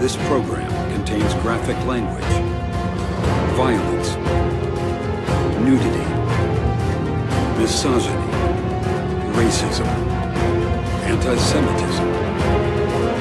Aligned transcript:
This 0.00 0.16
program 0.28 0.70
contains 0.92 1.32
graphic 1.42 1.76
language, 1.86 2.22
violence, 3.56 4.14
nudity, 5.64 6.06
misogyny, 7.58 8.28
racism, 9.32 9.86
anti-Semitism, 11.02 12.08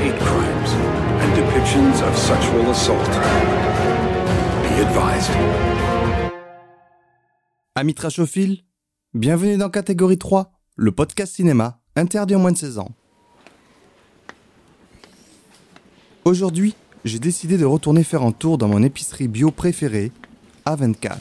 hate 0.04 0.20
crimes, 0.20 0.72
and 1.22 1.34
depictions 1.34 2.06
of 2.06 2.16
sexual 2.18 2.70
assault. 2.70 3.10
Be 4.64 4.82
advised. 4.82 5.32
Amis 7.76 7.94
trashophiles, 7.94 8.66
bienvenue 9.14 9.58
dans 9.58 9.70
Catégorie 9.70 10.18
3, 10.18 10.52
le 10.76 10.92
podcast 10.92 11.36
cinéma 11.36 11.80
interdit 11.96 12.36
en 12.36 12.40
moins 12.40 12.52
de 12.52 12.58
16 12.58 12.80
ans. 12.80 12.90
Aujourd'hui, 16.28 16.74
j'ai 17.04 17.20
décidé 17.20 17.56
de 17.56 17.66
retourner 17.66 18.04
faire 18.04 18.24
un 18.24 18.32
tour 18.32 18.58
dans 18.58 18.68
mon 18.68 18.82
épicerie 18.82 19.28
bio 19.28 19.52
préférée, 19.52 20.12
A24. 20.66 21.20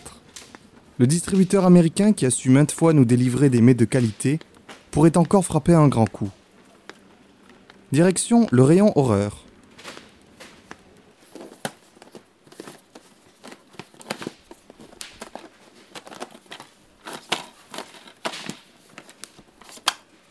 Le 0.96 1.06
distributeur 1.06 1.66
américain 1.66 2.14
qui 2.14 2.24
a 2.24 2.30
su 2.30 2.48
maintes 2.48 2.72
fois 2.72 2.94
nous 2.94 3.04
délivrer 3.04 3.50
des 3.50 3.60
mets 3.60 3.74
de 3.74 3.84
qualité 3.84 4.38
pourrait 4.90 5.18
encore 5.18 5.44
frapper 5.44 5.74
un 5.74 5.88
grand 5.88 6.08
coup. 6.08 6.30
Direction 7.92 8.46
le 8.50 8.62
rayon 8.62 8.96
horreur. 8.96 9.44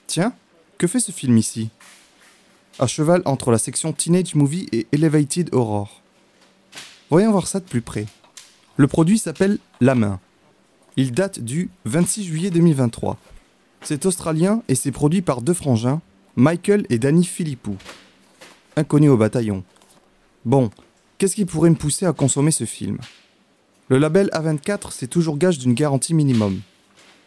Tiens, 0.07 0.33
que 0.79 0.87
fait 0.87 0.99
ce 0.99 1.11
film 1.11 1.37
ici? 1.37 1.69
À 2.79 2.87
cheval 2.87 3.21
entre 3.25 3.51
la 3.51 3.59
section 3.59 3.93
Teenage 3.93 4.33
Movie 4.33 4.67
et 4.71 4.87
Elevated 4.91 5.53
Horror. 5.53 6.01
Voyons 7.11 7.31
voir 7.31 7.45
ça 7.45 7.59
de 7.59 7.65
plus 7.65 7.81
près. 7.81 8.07
Le 8.77 8.87
produit 8.87 9.19
s'appelle 9.19 9.59
La 9.79 9.93
Main. 9.93 10.19
Il 10.97 11.11
date 11.11 11.39
du 11.39 11.69
26 11.85 12.23
juillet 12.23 12.49
2023. 12.49 13.19
C'est 13.81 14.07
australien 14.07 14.63
et 14.69 14.75
c'est 14.75 14.91
produit 14.91 15.21
par 15.21 15.43
deux 15.43 15.53
frangins, 15.53 16.01
Michael 16.35 16.87
et 16.89 16.97
Danny 16.97 17.25
Philippou. 17.25 17.75
Inconnus 18.75 19.11
au 19.11 19.17
bataillon. 19.17 19.63
Bon, 20.43 20.71
qu'est-ce 21.19 21.35
qui 21.35 21.45
pourrait 21.45 21.69
me 21.69 21.75
pousser 21.75 22.07
à 22.07 22.13
consommer 22.13 22.51
ce 22.51 22.65
film? 22.65 22.97
Le 23.89 23.99
label 23.99 24.31
A24, 24.33 24.91
c'est 24.91 25.07
toujours 25.07 25.37
gage 25.37 25.59
d'une 25.59 25.75
garantie 25.75 26.15
minimum. 26.15 26.59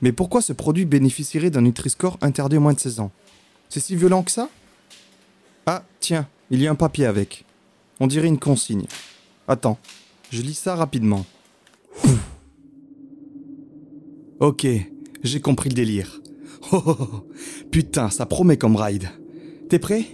Mais 0.03 0.11
pourquoi 0.11 0.43
ce 0.43 0.53
produit 0.53 0.87
bénéficierait 0.87 1.51
d'un 1.51 1.61
Nutri-Score 1.61 2.19
interdit 2.21 2.57
aux 2.57 2.61
moins 2.61 2.75
de 2.75 2.81
16 2.81 2.99
ans? 2.99 3.13
C'est 3.69 3.81
si 3.81 3.95
violent 3.95 4.25
que 4.25 4.33
ça? 4.33 4.49
Ah, 5.69 5.83
tiens, 5.99 6.29
il 6.51 6.63
y 6.63 6.69
a 6.69 6.71
un 6.71 6.77
papier 6.77 7.07
avec. 7.07 7.45
On 7.99 8.07
dirait 8.07 8.29
une 8.29 8.39
consigne. 8.39 8.87
Attends, 9.49 9.79
je 10.31 10.41
lis 10.41 10.55
ça 10.55 10.77
rapidement. 10.77 11.27
ok, 14.39 14.67
j'ai 15.25 15.41
compris 15.41 15.69
le 15.69 15.75
délire. 15.75 16.21
Oh, 16.73 16.83
oh, 16.85 16.97
oh, 16.99 17.27
putain, 17.71 18.11
ça 18.11 18.27
promet 18.27 18.57
comme 18.57 18.75
ride. 18.75 19.09
T'es 19.69 19.79
prêt? 19.79 20.05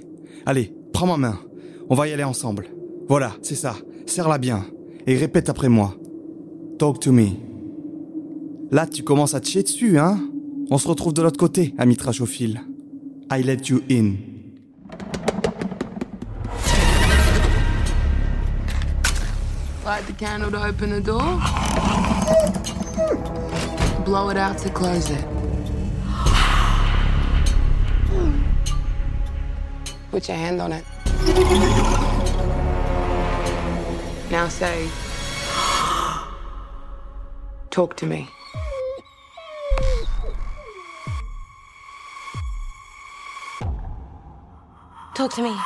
Allez, 0.45 0.71
prends 0.93 1.07
ma 1.07 1.17
main. 1.17 1.41
On 1.89 1.95
va 1.95 2.09
y 2.09 2.13
aller 2.13 2.25
ensemble. 2.25 2.69
Voilà, 3.09 3.35
c'est 3.41 3.55
ça. 3.55 3.75
Serre-la 4.05 4.37
bien. 4.37 4.67
Et 5.07 5.17
répète 5.17 5.49
après 5.49 5.71
moi. 5.71 5.97
Talk 6.79 7.01
to 7.01 7.11
me. 7.11 7.29
Là, 8.71 8.87
tu 8.87 9.03
commences 9.03 9.33
à 9.33 9.41
te 9.41 9.49
chier 9.49 9.63
dessus, 9.63 9.99
hein? 9.99 10.21
On 10.71 10.77
se 10.77 10.89
retrouve 10.89 11.15
de 11.15 11.23
l'autre 11.23 11.39
côté, 11.39 11.75
ami 11.79 11.97
trachophile. 11.97 12.61
I 13.31 13.43
let 13.43 13.69
you 13.69 13.81
in. 13.91 14.32
Light 19.85 20.07
the 20.07 20.13
candle 20.13 20.49
to 20.53 20.65
open 20.65 20.91
the 20.91 21.01
door. 21.01 21.41
Blow 24.05 24.29
it 24.29 24.37
out 24.37 24.57
to 24.59 24.71
close 24.71 25.11
it. 25.11 25.25
Put 30.13 30.29
your 30.29 30.37
hand 30.37 30.61
on 30.61 30.73
it. 30.73 30.85
Now 34.31 34.47
say, 34.49 34.89
talk 37.71 37.97
to 37.97 38.07
me. 38.07 38.29
Talk 45.15 45.35
to 45.35 45.43
me. 45.43 45.57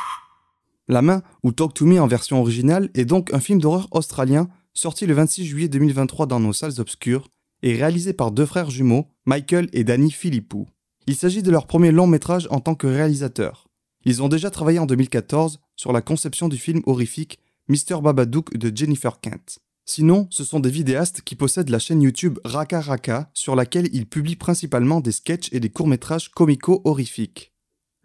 La 0.89 1.03
main, 1.03 1.23
ou 1.43 1.51
Talk 1.51 1.75
to 1.75 1.85
Me 1.85 2.01
en 2.01 2.07
version 2.07 2.41
originale, 2.41 2.91
est 2.95 3.05
donc 3.05 3.33
un 3.35 3.41
film 3.41 3.61
d'horreur 3.61 3.89
australien 3.91 4.49
sorti 4.73 5.07
le 5.07 5.15
26 5.15 5.45
juillet 5.45 5.69
2023 5.69 6.27
dans 6.27 6.39
nos 6.39 6.53
salles 6.53 6.79
obscures 6.81 7.29
et 7.63 7.75
réalisé 7.75 8.13
par 8.13 8.31
deux 8.31 8.47
frères 8.47 8.71
jumeaux, 8.71 9.09
Michael 9.25 9.69
et 9.73 9.83
Danny 9.83 10.13
Philippou. 10.13 10.67
Il 11.09 11.17
s'agit 11.17 11.43
de 11.43 11.51
leur 11.51 11.67
premier 11.67 11.91
long 11.91 12.07
métrage 12.07 12.47
en 12.51 12.61
tant 12.61 12.75
que 12.75 12.87
réalisateur. 12.87 13.67
Ils 14.05 14.23
ont 14.23 14.29
déjà 14.29 14.51
travaillé 14.51 14.79
en 14.79 14.87
2014 14.87 15.59
sur 15.75 15.93
la 15.93 16.03
conception 16.03 16.49
du 16.49 16.57
film 16.57 16.83
horrifique 16.87 17.41
Mr. 17.69 18.01
Babadook 18.01 18.57
de 18.57 18.77
Jennifer 18.77 19.19
Kent. 19.21 19.59
Sinon, 19.85 20.29
ce 20.31 20.45
sont 20.45 20.61
des 20.61 20.71
vidéastes 20.71 21.23
qui 21.23 21.35
possèdent 21.35 21.71
la 21.71 21.81
chaîne 21.81 22.03
YouTube 22.03 22.39
Raka 22.45 22.81
Raka 22.81 23.31
sur 23.35 23.57
laquelle 23.57 23.89
ils 23.93 24.07
publient 24.07 24.37
principalement 24.37 25.01
des 25.01 25.13
sketchs 25.13 25.53
et 25.53 25.59
des 25.59 25.71
courts-métrages 25.71 26.31
comico-horrifiques. 26.31 27.56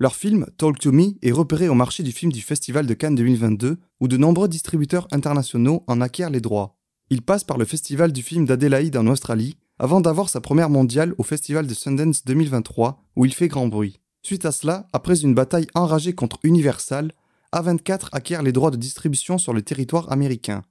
Leur 0.01 0.15
film 0.15 0.47
Talk 0.57 0.79
to 0.79 0.91
Me 0.91 1.13
est 1.21 1.31
repéré 1.31 1.69
au 1.69 1.75
marché 1.75 2.01
du 2.01 2.11
film 2.11 2.31
du 2.31 2.41
Festival 2.41 2.87
de 2.87 2.95
Cannes 2.95 3.13
2022 3.13 3.77
où 3.99 4.07
de 4.07 4.17
nombreux 4.17 4.47
distributeurs 4.47 5.07
internationaux 5.11 5.83
en 5.85 6.01
acquièrent 6.01 6.31
les 6.31 6.41
droits. 6.41 6.75
Il 7.11 7.21
passe 7.21 7.43
par 7.43 7.59
le 7.59 7.65
Festival 7.65 8.11
du 8.11 8.23
film 8.23 8.47
d'Adélaïde 8.47 8.97
en 8.97 9.05
Australie 9.05 9.57
avant 9.77 10.01
d'avoir 10.01 10.29
sa 10.29 10.41
première 10.41 10.71
mondiale 10.71 11.13
au 11.19 11.23
Festival 11.23 11.67
de 11.67 11.75
Sundance 11.75 12.25
2023 12.25 13.03
où 13.15 13.25
il 13.25 13.33
fait 13.35 13.47
grand 13.47 13.67
bruit. 13.67 13.99
Suite 14.23 14.45
à 14.45 14.51
cela, 14.51 14.87
après 14.91 15.21
une 15.21 15.35
bataille 15.35 15.67
enragée 15.75 16.13
contre 16.13 16.39
Universal, 16.41 17.13
A24 17.53 18.07
acquiert 18.11 18.41
les 18.41 18.53
droits 18.53 18.71
de 18.71 18.77
distribution 18.77 19.37
sur 19.37 19.53
le 19.53 19.61
territoire 19.61 20.11
américain. 20.11 20.63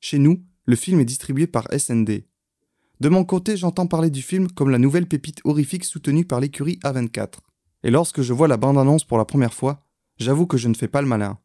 Chez 0.00 0.18
nous, 0.18 0.44
le 0.66 0.76
film 0.76 1.00
est 1.00 1.06
distribué 1.06 1.46
par 1.46 1.66
SND. 1.74 2.26
De 3.00 3.08
mon 3.08 3.24
côté, 3.24 3.56
j'entends 3.56 3.86
parler 3.86 4.10
du 4.10 4.20
film 4.20 4.48
comme 4.48 4.68
la 4.68 4.78
nouvelle 4.78 5.06
pépite 5.06 5.40
horrifique 5.44 5.86
soutenue 5.86 6.26
par 6.26 6.40
l'écurie 6.40 6.78
A24. 6.84 7.38
Et 7.86 7.90
lorsque 7.92 8.20
je 8.20 8.32
vois 8.32 8.48
la 8.48 8.56
bande-annonce 8.56 9.04
pour 9.04 9.16
la 9.16 9.24
première 9.24 9.54
fois, 9.54 9.86
j'avoue 10.18 10.48
que 10.48 10.56
je 10.56 10.66
ne 10.66 10.74
fais 10.74 10.88
pas 10.88 11.02
le 11.02 11.06
malin. 11.06 11.38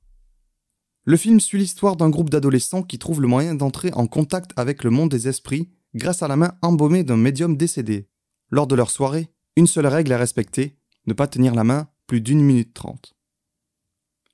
Le 1.04 1.16
film 1.16 1.40
suit 1.40 1.60
l'histoire 1.60 1.96
d'un 1.96 2.10
groupe 2.10 2.32
d'adolescents 2.32 2.82
qui 2.82 2.98
trouvent 2.98 3.22
le 3.22 3.28
moyen 3.28 3.54
d'entrer 3.54 3.94
en 3.94 4.08
contact 4.08 4.50
avec 4.56 4.84
le 4.84 4.90
monde 4.90 5.12
des 5.12 5.28
esprits 5.28 5.70
grâce 5.94 6.24
à 6.24 6.28
la 6.28 6.38
main 6.38 6.58
embaumée 6.64 7.04
d'un 7.04 7.16
médium 7.16 7.58
décédé. 7.58 8.10
Lors 8.50 8.66
de 8.66 8.74
leur 8.74 8.90
soirée, 8.90 9.30
une 9.56 9.68
seule 9.68 9.86
règle 9.86 10.12
à 10.14 10.18
respecter, 10.18 10.80
ne 11.06 11.14
pas 11.14 11.28
tenir 11.28 11.54
la 11.54 11.64
main 11.64 11.90
plus 12.08 12.22
d'une 12.22 12.42
minute 12.42 12.74
trente. 12.74 13.14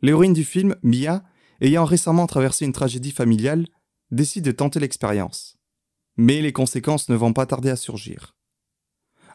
L'héroïne 0.02 0.32
du 0.32 0.46
film, 0.46 0.78
Mia, 0.84 1.26
ayant 1.60 1.84
récemment 1.84 2.26
traversé 2.26 2.64
une 2.64 2.72
tragédie 2.72 3.12
familiale, 3.12 3.68
décide 4.12 4.46
de 4.46 4.52
tenter 4.54 4.80
l'expérience. 4.80 5.58
Mais 6.16 6.40
les 6.42 6.54
conséquences 6.54 7.10
ne 7.10 7.18
vont 7.18 7.34
pas 7.34 7.46
tarder 7.46 7.70
à 7.70 7.76
surgir. 7.76 8.38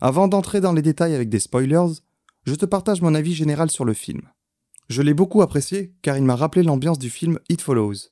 Avant 0.00 0.26
d'entrer 0.26 0.62
dans 0.62 0.72
les 0.72 0.80
détails 0.80 1.14
avec 1.14 1.28
des 1.28 1.38
spoilers, 1.38 2.00
je 2.44 2.54
te 2.54 2.66
partage 2.66 3.02
mon 3.02 3.14
avis 3.14 3.34
général 3.34 3.70
sur 3.70 3.84
le 3.84 3.94
film. 3.94 4.22
Je 4.88 5.02
l'ai 5.02 5.14
beaucoup 5.14 5.42
apprécié 5.42 5.94
car 6.02 6.16
il 6.16 6.24
m'a 6.24 6.36
rappelé 6.36 6.62
l'ambiance 6.62 6.98
du 6.98 7.10
film 7.10 7.38
It 7.48 7.60
Follows. 7.60 8.10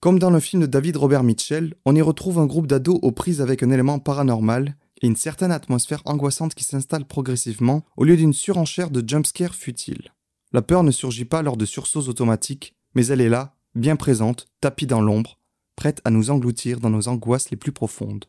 Comme 0.00 0.18
dans 0.18 0.30
le 0.30 0.40
film 0.40 0.62
de 0.62 0.66
David 0.66 0.96
Robert 0.96 1.22
Mitchell, 1.22 1.74
on 1.84 1.94
y 1.94 2.02
retrouve 2.02 2.38
un 2.38 2.46
groupe 2.46 2.66
d'ados 2.66 2.98
aux 3.02 3.12
prises 3.12 3.40
avec 3.40 3.62
un 3.62 3.70
élément 3.70 3.98
paranormal 3.98 4.76
et 5.00 5.06
une 5.06 5.16
certaine 5.16 5.52
atmosphère 5.52 6.02
angoissante 6.04 6.54
qui 6.54 6.64
s'installe 6.64 7.04
progressivement 7.04 7.84
au 7.96 8.04
lieu 8.04 8.16
d'une 8.16 8.32
surenchère 8.32 8.90
de 8.90 9.02
jumpscares 9.06 9.54
futiles. 9.54 10.12
La 10.52 10.62
peur 10.62 10.82
ne 10.82 10.90
surgit 10.90 11.24
pas 11.24 11.42
lors 11.42 11.56
de 11.56 11.64
sursauts 11.64 12.08
automatiques, 12.08 12.74
mais 12.94 13.06
elle 13.06 13.20
est 13.20 13.28
là, 13.28 13.56
bien 13.74 13.96
présente, 13.96 14.48
tapie 14.60 14.86
dans 14.86 15.00
l'ombre, 15.00 15.38
prête 15.76 16.00
à 16.04 16.10
nous 16.10 16.30
engloutir 16.30 16.80
dans 16.80 16.90
nos 16.90 17.08
angoisses 17.08 17.50
les 17.50 17.56
plus 17.56 17.72
profondes. 17.72 18.24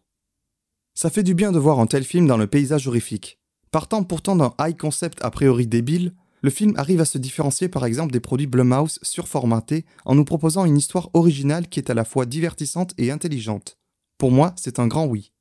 Ça 0.94 1.10
fait 1.10 1.24
du 1.24 1.34
bien 1.34 1.52
de 1.52 1.60
voir 1.60 1.80
un 1.80 1.88
tel 1.88 2.04
film 2.04 2.28
dans 2.28 2.38
le 2.38 2.48
paysage 2.48 2.88
horrifique. 2.88 3.40
Partant 3.72 4.04
pourtant 4.04 4.36
d'un 4.36 4.54
high 4.60 4.78
concept 4.78 5.24
a 5.24 5.30
priori 5.30 5.68
débile, 5.68 6.14
Le 6.42 6.50
film 6.50 6.74
arrive 6.78 7.02
à 7.02 7.06
se 7.06 7.18
différencier 7.18 7.68
par 7.68 7.86
exemple 7.86 8.14
des 8.14 8.20
produits 8.20 8.48
Blumhouse 8.48 9.00
surformatés 9.02 9.86
en 10.06 10.16
nous 10.16 10.24
proposant 10.24 10.66
une 10.66 10.78
histoire 10.78 11.10
originale 11.14 11.68
qui 11.68 11.80
est 11.80 11.90
à 11.90 11.94
la 11.94 12.06
fois 12.06 12.26
divertissante 12.26 12.94
et 12.98 13.12
intelligente. 13.12 13.78
Pour 14.18 14.32
moi, 14.32 14.54
c'est 14.56 14.80
un 14.80 14.88
grand 14.88 15.06
oui. 15.06 15.32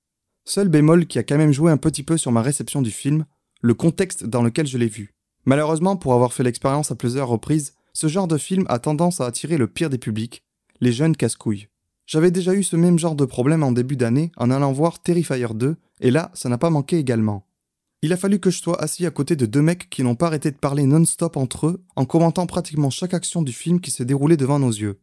Seul 0.44 0.68
bémol 0.68 1.06
qui 1.06 1.18
a 1.18 1.22
quand 1.22 1.38
même 1.38 1.52
joué 1.52 1.70
un 1.70 1.76
petit 1.76 2.02
peu 2.02 2.16
sur 2.16 2.32
ma 2.32 2.42
réception 2.42 2.82
du 2.82 2.90
film, 2.90 3.26
le 3.60 3.74
contexte 3.74 4.24
dans 4.24 4.42
lequel 4.42 4.66
je 4.66 4.78
l'ai 4.78 4.88
vu. 4.88 5.14
Malheureusement, 5.44 5.96
pour 5.96 6.14
avoir 6.14 6.32
fait 6.32 6.42
l'expérience 6.42 6.90
à 6.90 6.96
plusieurs 6.96 7.28
reprises, 7.28 7.74
ce 7.92 8.08
genre 8.08 8.28
de 8.28 8.38
film 8.38 8.64
a 8.68 8.78
tendance 8.78 9.20
à 9.20 9.26
attirer 9.26 9.56
le 9.56 9.66
pire 9.66 9.90
des 9.90 9.98
publics, 9.98 10.42
les 10.80 10.92
jeunes 10.92 11.16
casse-couilles. 11.16 11.68
J'avais 12.06 12.30
déjà 12.30 12.54
eu 12.54 12.62
ce 12.62 12.76
même 12.76 12.98
genre 12.98 13.14
de 13.14 13.24
problème 13.24 13.62
en 13.62 13.72
début 13.72 13.96
d'année 13.96 14.32
en 14.36 14.50
allant 14.50 14.72
voir 14.72 15.00
Terrifier 15.00 15.48
2, 15.54 15.76
et 16.00 16.10
là, 16.10 16.30
ça 16.34 16.48
n'a 16.48 16.58
pas 16.58 16.70
manqué 16.70 16.98
également. 16.98 17.47
Il 18.00 18.12
a 18.12 18.16
fallu 18.16 18.38
que 18.38 18.50
je 18.50 18.60
sois 18.60 18.80
assis 18.80 19.06
à 19.06 19.10
côté 19.10 19.34
de 19.34 19.44
deux 19.44 19.62
mecs 19.62 19.90
qui 19.90 20.04
n'ont 20.04 20.14
pas 20.14 20.28
arrêté 20.28 20.52
de 20.52 20.56
parler 20.56 20.86
non-stop 20.86 21.36
entre 21.36 21.66
eux, 21.66 21.84
en 21.96 22.04
commentant 22.04 22.46
pratiquement 22.46 22.90
chaque 22.90 23.12
action 23.12 23.42
du 23.42 23.52
film 23.52 23.80
qui 23.80 23.90
s'est 23.90 24.04
déroulé 24.04 24.36
devant 24.36 24.60
nos 24.60 24.70
yeux. 24.70 25.00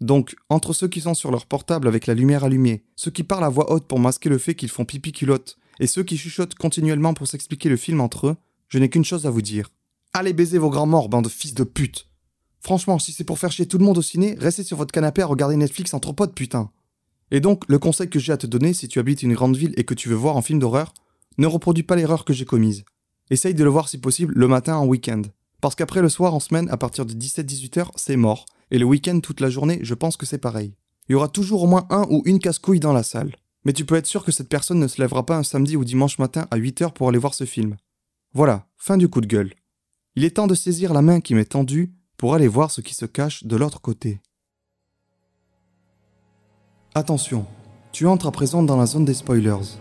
Donc, 0.00 0.34
entre 0.48 0.72
ceux 0.72 0.88
qui 0.88 1.02
sont 1.02 1.12
sur 1.12 1.30
leur 1.30 1.44
portable 1.44 1.88
avec 1.88 2.06
la 2.06 2.14
lumière 2.14 2.44
allumée, 2.44 2.84
ceux 2.96 3.10
qui 3.10 3.22
parlent 3.22 3.44
à 3.44 3.50
voix 3.50 3.70
haute 3.70 3.86
pour 3.86 3.98
masquer 3.98 4.30
le 4.30 4.38
fait 4.38 4.54
qu'ils 4.54 4.70
font 4.70 4.86
pipi 4.86 5.12
culotte, 5.12 5.58
et 5.78 5.86
ceux 5.86 6.04
qui 6.04 6.16
chuchotent 6.16 6.54
continuellement 6.54 7.12
pour 7.12 7.28
s'expliquer 7.28 7.68
le 7.68 7.76
film 7.76 8.00
entre 8.00 8.28
eux, 8.28 8.36
je 8.68 8.78
n'ai 8.78 8.88
qu'une 8.88 9.04
chose 9.04 9.26
à 9.26 9.30
vous 9.30 9.42
dire. 9.42 9.70
Allez 10.14 10.32
baiser 10.32 10.56
vos 10.56 10.70
grands 10.70 10.86
morts, 10.86 11.10
bande 11.10 11.24
de 11.24 11.28
fils 11.28 11.52
de 11.52 11.64
pute 11.64 12.08
Franchement, 12.60 12.98
si 12.98 13.12
c'est 13.12 13.24
pour 13.24 13.38
faire 13.38 13.52
chier 13.52 13.66
tout 13.66 13.78
le 13.78 13.84
monde 13.84 13.98
au 13.98 14.02
ciné, 14.02 14.36
restez 14.38 14.64
sur 14.64 14.76
votre 14.76 14.92
canapé 14.92 15.20
à 15.22 15.26
regarder 15.26 15.56
Netflix 15.56 15.92
entre 15.92 16.12
potes, 16.12 16.34
putain. 16.34 16.70
Et 17.30 17.40
donc, 17.40 17.64
le 17.68 17.78
conseil 17.78 18.08
que 18.08 18.18
j'ai 18.18 18.32
à 18.32 18.38
te 18.38 18.46
donner 18.46 18.72
si 18.72 18.88
tu 18.88 18.98
habites 18.98 19.22
une 19.22 19.34
grande 19.34 19.56
ville 19.56 19.74
et 19.76 19.84
que 19.84 19.94
tu 19.94 20.08
veux 20.08 20.14
voir 20.14 20.36
un 20.36 20.42
film 20.42 20.58
d'horreur, 20.58 20.94
ne 21.38 21.46
reproduis 21.46 21.82
pas 21.82 21.96
l'erreur 21.96 22.24
que 22.24 22.32
j'ai 22.32 22.44
commise. 22.44 22.84
Essaye 23.30 23.54
de 23.54 23.64
le 23.64 23.70
voir 23.70 23.88
si 23.88 23.98
possible 23.98 24.34
le 24.36 24.48
matin 24.48 24.76
en 24.76 24.86
week-end. 24.86 25.22
Parce 25.60 25.74
qu'après 25.74 26.02
le 26.02 26.08
soir 26.08 26.34
en 26.34 26.40
semaine, 26.40 26.68
à 26.70 26.76
partir 26.76 27.06
de 27.06 27.14
17-18 27.14 27.78
heures, 27.78 27.92
c'est 27.96 28.16
mort. 28.16 28.46
Et 28.70 28.78
le 28.78 28.84
week-end 28.84 29.20
toute 29.20 29.40
la 29.40 29.50
journée, 29.50 29.80
je 29.82 29.94
pense 29.94 30.16
que 30.16 30.26
c'est 30.26 30.38
pareil. 30.38 30.74
Il 31.08 31.12
y 31.12 31.14
aura 31.14 31.28
toujours 31.28 31.62
au 31.62 31.66
moins 31.66 31.86
un 31.90 32.06
ou 32.10 32.22
une 32.26 32.38
casse-couille 32.38 32.80
dans 32.80 32.92
la 32.92 33.02
salle. 33.02 33.34
Mais 33.64 33.72
tu 33.72 33.84
peux 33.84 33.96
être 33.96 34.06
sûr 34.06 34.24
que 34.24 34.32
cette 34.32 34.48
personne 34.48 34.78
ne 34.78 34.88
se 34.88 35.00
lèvera 35.00 35.26
pas 35.26 35.36
un 35.36 35.42
samedi 35.42 35.76
ou 35.76 35.84
dimanche 35.84 36.18
matin 36.18 36.46
à 36.50 36.56
8 36.56 36.82
heures 36.82 36.92
pour 36.92 37.08
aller 37.08 37.18
voir 37.18 37.34
ce 37.34 37.44
film. 37.44 37.76
Voilà, 38.34 38.66
fin 38.76 38.96
du 38.96 39.08
coup 39.08 39.20
de 39.20 39.26
gueule. 39.26 39.54
Il 40.16 40.24
est 40.24 40.36
temps 40.36 40.46
de 40.46 40.54
saisir 40.54 40.92
la 40.92 41.02
main 41.02 41.20
qui 41.20 41.34
m'est 41.34 41.44
tendue 41.44 41.92
pour 42.16 42.34
aller 42.34 42.48
voir 42.48 42.70
ce 42.70 42.80
qui 42.80 42.94
se 42.94 43.06
cache 43.06 43.44
de 43.44 43.56
l'autre 43.56 43.80
côté. 43.80 44.20
Attention, 46.94 47.46
tu 47.92 48.06
entres 48.06 48.26
à 48.26 48.32
présent 48.32 48.62
dans 48.62 48.76
la 48.76 48.86
zone 48.86 49.04
des 49.04 49.14
spoilers. 49.14 49.78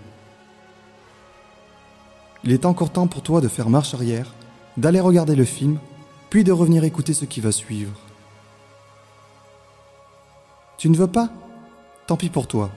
Il 2.47 2.53
est 2.53 2.65
encore 2.65 2.91
temps 2.91 3.05
pour 3.07 3.21
toi 3.21 3.41
de 3.41 3.47
faire 3.47 3.69
marche 3.69 3.93
arrière, 3.93 4.33
d'aller 4.77 4.99
regarder 4.99 5.35
le 5.35 5.45
film, 5.45 5.77
puis 6.31 6.43
de 6.43 6.51
revenir 6.51 6.83
écouter 6.83 7.13
ce 7.13 7.25
qui 7.25 7.41
va 7.41 7.51
suivre. 7.51 7.99
Tu 10.79 10.89
ne 10.89 10.97
veux 10.97 11.07
pas? 11.07 11.29
Tant 12.07 12.17
pis 12.17 12.29
pour 12.29 12.47
toi. 12.47 12.71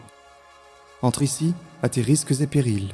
Entre 1.00 1.22
ici 1.22 1.54
à 1.82 1.88
tes 1.88 2.02
risques 2.02 2.38
et 2.42 2.46
périls. 2.46 2.92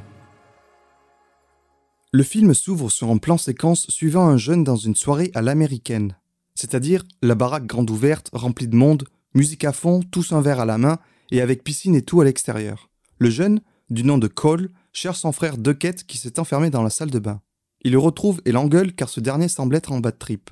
Le 2.13 2.23
film 2.23 2.55
s'ouvre 2.55 2.91
sur 2.91 3.11
un 3.11 3.19
plan 3.19 3.39
séquence 3.39 3.89
suivant 3.89 4.29
un 4.29 4.37
jeune 4.37 4.63
dans 4.63 4.77
une 4.77 4.95
soirée 4.95 5.33
à 5.35 5.43
l'américaine 5.43 6.15
c'est-à-dire 6.57 7.05
la 7.23 7.37
baraque 7.37 7.67
grande 7.67 7.91
ouverte, 7.91 8.31
remplie 8.33 8.67
de 8.67 8.75
monde, 8.75 9.05
musique 9.35 9.65
à 9.65 9.73
fond, 9.73 10.01
tous 10.11 10.33
un 10.33 10.41
verre 10.41 10.61
à 10.61 10.65
la 10.65 10.79
main, 10.79 10.99
et 11.31 11.41
avec 11.41 11.63
piscine 11.63 11.95
et 11.95 12.03
tout 12.03 12.21
à 12.21 12.25
l'extérieur. 12.25 12.89
Le 13.19 13.31
jeune, 13.31 13.61
du 13.91 14.03
nom 14.03 14.19
de 14.19 14.27
Cole, 14.27 14.71
cherche 14.97 15.19
son 15.19 15.33
frère 15.33 15.59
Duckett 15.59 16.05
qui 16.05 16.17
s'est 16.17 16.41
enfermé 16.41 16.71
dans 16.71 16.83
la 16.83 16.91
salle 16.91 17.11
de 17.11 17.19
bain. 17.19 17.43
Il 17.83 17.93
le 17.93 17.99
retrouve 17.99 18.41
et 18.45 18.53
l'engueule 18.53 18.95
car 18.95 19.09
ce 19.09 19.21
dernier 19.21 19.49
semble 19.49 19.77
être 19.77 19.93
en 19.93 20.01
bas 20.01 20.11
de 20.11 20.17
trip. 20.17 20.51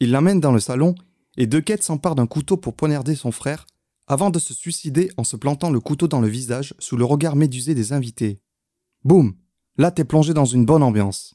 Il 0.00 0.10
l'amène 0.10 0.40
dans 0.40 0.52
le 0.52 0.60
salon 0.60 0.94
et 1.36 1.46
Duckett 1.46 1.82
s'empare 1.82 2.14
d'un 2.14 2.26
couteau 2.26 2.56
pour 2.56 2.74
poignarder 2.74 3.14
son 3.14 3.30
frère 3.30 3.66
avant 4.06 4.30
de 4.30 4.38
se 4.38 4.54
suicider 4.54 5.10
en 5.16 5.24
se 5.24 5.36
plantant 5.36 5.70
le 5.70 5.80
couteau 5.80 6.08
dans 6.08 6.20
le 6.20 6.28
visage 6.28 6.74
sous 6.78 6.96
le 6.96 7.04
regard 7.04 7.36
médusé 7.36 7.74
des 7.74 7.92
invités. 7.92 8.40
Boum 9.04 9.34
Là 9.76 9.90
t'es 9.90 10.04
plongé 10.04 10.34
dans 10.34 10.44
une 10.44 10.64
bonne 10.64 10.82
ambiance. 10.82 11.34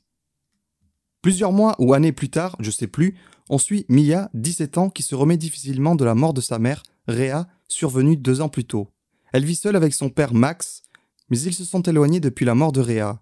Plusieurs 1.22 1.51
mois 1.51 1.75
ou 1.80 1.94
années 1.94 2.13
plus 2.13 2.30
tard, 2.30 2.56
je 2.60 2.72
sais 2.72 2.88
plus, 2.88 3.16
on 3.50 3.57
suit 3.57 3.86
Mia, 3.90 4.30
17 4.34 4.78
ans, 4.78 4.90
qui 4.90 5.04
se 5.04 5.16
remet 5.16 5.38
difficilement 5.38 5.96
de 5.96 6.06
la 6.06 6.16
mort 6.16 6.34
de 6.34 6.42
sa 6.42 6.60
mère, 6.60 6.84
Rhea, 7.07 7.48
survenue 7.68 8.16
deux 8.16 8.42
ans 8.42 8.48
plus 8.48 8.63
tôt. 8.63 8.88
Elle 9.34 9.44
vit 9.44 9.56
seule 9.56 9.75
avec 9.75 9.94
son 9.94 10.10
père 10.10 10.34
Max, 10.34 10.84
mais 11.30 11.40
ils 11.40 11.54
se 11.54 11.66
sont 11.66 11.81
éloignés 11.81 12.20
depuis 12.20 12.46
la 12.46 12.56
mort 12.56 12.72
de 12.72 12.81
Rhea. 12.81 13.22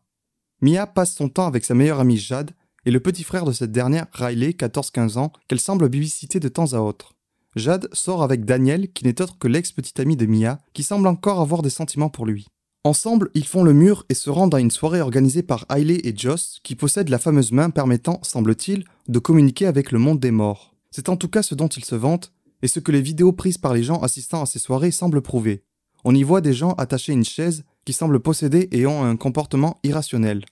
Mia 0.62 0.88
passe 0.88 1.16
son 1.16 1.30
temps 1.30 1.48
avec 1.48 1.66
sa 1.66 1.76
meilleure 1.76 2.00
amie 2.00 2.18
Jade 2.18 2.52
et 2.86 2.92
le 2.92 3.00
petit 3.00 3.24
frère 3.24 3.46
de 3.46 3.52
cette 3.52 3.72
dernière, 3.72 4.08
Riley, 4.14 4.52
14-15 4.52 5.18
ans, 5.18 5.34
qu'elle 5.48 5.60
semble 5.60 5.90
bibiciter 5.90 6.40
de 6.40 6.48
temps 6.48 6.74
à 6.74 6.80
autre. 6.80 7.14
Jade 7.56 7.90
sort 7.92 8.24
avec 8.24 8.46
Daniel, 8.46 8.92
qui 8.92 9.04
n'est 9.04 9.22
autre 9.22 9.38
que 9.38 9.48
l'ex-petite 9.48 10.00
amie 10.00 10.16
de 10.16 10.26
Mia, 10.26 10.60
qui 10.74 10.84
semble 10.84 11.08
encore 11.08 11.42
avoir 11.42 11.62
des 11.62 11.70
sentiments 11.70 12.10
pour 12.10 12.26
lui. 12.26 12.48
Ensemble, 12.84 13.30
ils 13.34 13.46
font 13.46 13.64
le 13.64 13.74
mur 13.74 14.06
et 14.08 14.14
se 14.14 14.30
rendent 14.30 14.56
à 14.56 14.60
une 14.60 14.72
soirée 14.72 15.02
organisée 15.02 15.44
par 15.44 15.66
Hailey 15.70 16.00
et 16.06 16.16
Joss, 16.16 16.60
qui 16.64 16.76
possèdent 16.76 17.10
la 17.10 17.20
fameuse 17.20 17.52
main 17.52 17.70
permettant, 17.70 18.20
semble-t-il, 18.24 18.86
de 19.10 19.20
communiquer 19.20 19.66
avec 19.66 19.92
le 19.92 20.00
monde 20.00 20.22
des 20.22 20.32
morts. 20.32 20.74
C'est 20.92 21.10
en 21.10 21.18
tout 21.18 21.28
cas 21.28 21.44
ce 21.44 21.56
dont 21.56 21.68
ils 21.68 21.84
se 21.84 21.96
vantent, 21.96 22.32
et 22.62 22.68
ce 22.68 22.80
que 22.80 22.92
les 22.92 23.02
vidéos 23.02 23.34
prises 23.34 23.58
par 23.58 23.74
les 23.74 23.84
gens 23.84 24.00
assistant 24.00 24.44
à 24.44 24.46
ces 24.46 24.60
soirées 24.60 24.92
semblent 24.92 25.22
prouver. 25.22 25.64
On 26.06 26.16
y 26.16 26.24
voit 26.24 26.42
des 26.42 26.54
gens 26.54 26.72
attachés 26.74 27.12
à 27.12 27.16
une 27.16 27.26
chaise 27.26 27.66
qui 27.88 27.94
semblent 27.94 28.20
posséder 28.20 28.68
et 28.74 28.86
ont 28.86 29.06
un 29.06 29.16
comportement 29.16 29.80
irrationnel. 29.82 30.44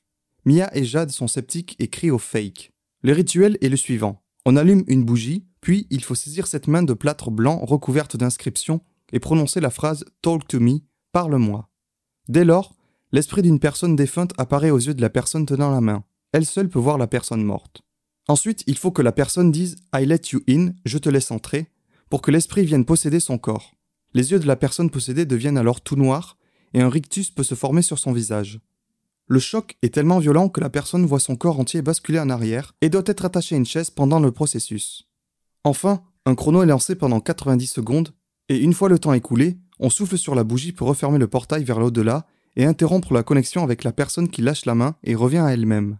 Mia 0.45 0.73
et 0.73 0.85
Jade 0.85 1.09
sont 1.09 1.27
sceptiques 1.27 1.75
et 1.79 1.89
crient 1.89 2.11
au 2.11 2.17
fake. 2.17 2.71
Le 3.01 3.11
rituel 3.11 3.57
est 3.59 3.67
le 3.67 3.75
suivant. 3.75 4.23
On 4.45 4.55
allume 4.55 4.85
une 4.87 5.03
bougie, 5.03 5.45
puis 5.59 5.85
il 5.89 6.01
faut 6.01 6.15
saisir 6.15 6.47
cette 6.47 6.69
main 6.69 6.81
de 6.81 6.93
plâtre 6.93 7.31
blanc 7.31 7.59
recouverte 7.65 8.15
d'inscriptions 8.15 8.79
et 9.11 9.19
prononcer 9.19 9.59
la 9.59 9.69
phrase 9.69 10.05
Talk 10.21 10.47
to 10.47 10.61
me, 10.61 10.77
parle-moi. 11.11 11.67
Dès 12.29 12.45
lors, 12.45 12.73
l'esprit 13.11 13.41
d'une 13.41 13.59
personne 13.59 13.97
défunte 13.97 14.31
apparaît 14.37 14.71
aux 14.71 14.79
yeux 14.79 14.93
de 14.93 15.01
la 15.01 15.09
personne 15.09 15.45
tenant 15.45 15.71
la 15.71 15.81
main. 15.81 16.05
Elle 16.31 16.45
seule 16.45 16.69
peut 16.69 16.79
voir 16.79 16.97
la 16.97 17.07
personne 17.07 17.43
morte. 17.43 17.81
Ensuite, 18.29 18.63
il 18.65 18.77
faut 18.77 18.91
que 18.91 19.01
la 19.01 19.11
personne 19.11 19.51
dise 19.51 19.75
I 19.93 20.05
let 20.05 20.21
you 20.31 20.39
in, 20.47 20.69
je 20.85 20.99
te 20.99 21.09
laisse 21.09 21.31
entrer, 21.31 21.67
pour 22.09 22.21
que 22.21 22.31
l'esprit 22.31 22.63
vienne 22.63 22.85
posséder 22.85 23.19
son 23.19 23.37
corps. 23.37 23.75
Les 24.13 24.31
yeux 24.31 24.39
de 24.39 24.47
la 24.47 24.55
personne 24.55 24.89
possédée 24.89 25.25
deviennent 25.25 25.57
alors 25.57 25.81
tout 25.81 25.97
noirs 25.97 26.37
et 26.75 26.81
un 26.81 26.89
rictus 26.89 27.31
peut 27.31 27.43
se 27.43 27.55
former 27.55 27.81
sur 27.81 27.97
son 27.97 28.11
visage. 28.11 28.59
Le 29.27 29.39
choc 29.39 29.77
est 29.81 29.93
tellement 29.93 30.19
violent 30.19 30.49
que 30.49 30.59
la 30.59 30.69
personne 30.69 31.05
voit 31.05 31.21
son 31.21 31.37
corps 31.37 31.59
entier 31.59 31.81
basculer 31.81 32.19
en 32.19 32.29
arrière 32.29 32.75
et 32.81 32.89
doit 32.89 33.01
être 33.05 33.23
attachée 33.23 33.55
à 33.55 33.57
une 33.57 33.65
chaise 33.65 33.89
pendant 33.89 34.19
le 34.19 34.31
processus. 34.31 35.07
Enfin, 35.63 36.03
un 36.25 36.35
chrono 36.35 36.61
est 36.61 36.67
lancé 36.67 36.95
pendant 36.95 37.21
90 37.21 37.65
secondes 37.65 38.09
et 38.49 38.57
une 38.57 38.73
fois 38.73 38.89
le 38.89 38.99
temps 38.99 39.13
écoulé, 39.13 39.57
on 39.79 39.89
souffle 39.89 40.17
sur 40.17 40.35
la 40.35 40.43
bougie 40.43 40.73
pour 40.73 40.89
refermer 40.89 41.17
le 41.17 41.27
portail 41.27 41.63
vers 41.63 41.79
l'au-delà 41.79 42.27
et 42.57 42.65
interrompre 42.65 43.13
la 43.13 43.23
connexion 43.23 43.63
avec 43.63 43.85
la 43.85 43.93
personne 43.93 44.29
qui 44.29 44.41
lâche 44.41 44.65
la 44.65 44.75
main 44.75 44.95
et 45.03 45.15
revient 45.15 45.39
à 45.39 45.53
elle-même. 45.53 45.97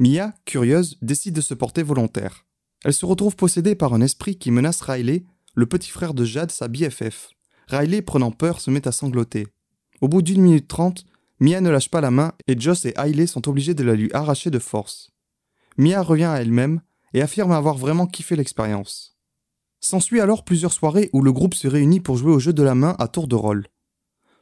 Mia, 0.00 0.34
curieuse, 0.44 0.98
décide 1.02 1.34
de 1.34 1.40
se 1.40 1.54
porter 1.54 1.84
volontaire. 1.84 2.46
Elle 2.84 2.94
se 2.94 3.06
retrouve 3.06 3.36
possédée 3.36 3.76
par 3.76 3.94
un 3.94 4.00
esprit 4.00 4.36
qui 4.36 4.50
menace 4.50 4.80
Riley, 4.80 5.22
le 5.54 5.66
petit 5.66 5.90
frère 5.90 6.14
de 6.14 6.24
Jade, 6.24 6.50
sa 6.50 6.66
BFF. 6.66 7.30
Riley, 7.68 8.02
prenant 8.02 8.32
peur, 8.32 8.60
se 8.60 8.70
met 8.70 8.88
à 8.88 8.92
sangloter. 8.92 9.46
Au 10.00 10.08
bout 10.08 10.22
d'une 10.22 10.42
minute 10.42 10.68
trente, 10.68 11.04
Mia 11.40 11.60
ne 11.60 11.70
lâche 11.70 11.90
pas 11.90 12.00
la 12.00 12.10
main 12.10 12.32
et 12.46 12.58
Joss 12.58 12.84
et 12.84 12.94
Hailey 12.96 13.26
sont 13.26 13.48
obligés 13.48 13.74
de 13.74 13.82
la 13.82 13.94
lui 13.94 14.10
arracher 14.12 14.50
de 14.50 14.58
force. 14.58 15.10
Mia 15.78 16.02
revient 16.02 16.24
à 16.24 16.40
elle-même 16.40 16.82
et 17.14 17.22
affirme 17.22 17.52
avoir 17.52 17.76
vraiment 17.76 18.06
kiffé 18.06 18.36
l'expérience. 18.36 19.16
S'ensuit 19.80 20.20
alors 20.20 20.44
plusieurs 20.44 20.72
soirées 20.72 21.08
où 21.12 21.22
le 21.22 21.32
groupe 21.32 21.54
se 21.54 21.66
réunit 21.66 22.00
pour 22.00 22.16
jouer 22.16 22.32
au 22.32 22.38
jeu 22.38 22.52
de 22.52 22.62
la 22.62 22.74
main 22.74 22.94
à 22.98 23.08
tour 23.08 23.28
de 23.28 23.34
rôle. 23.34 23.66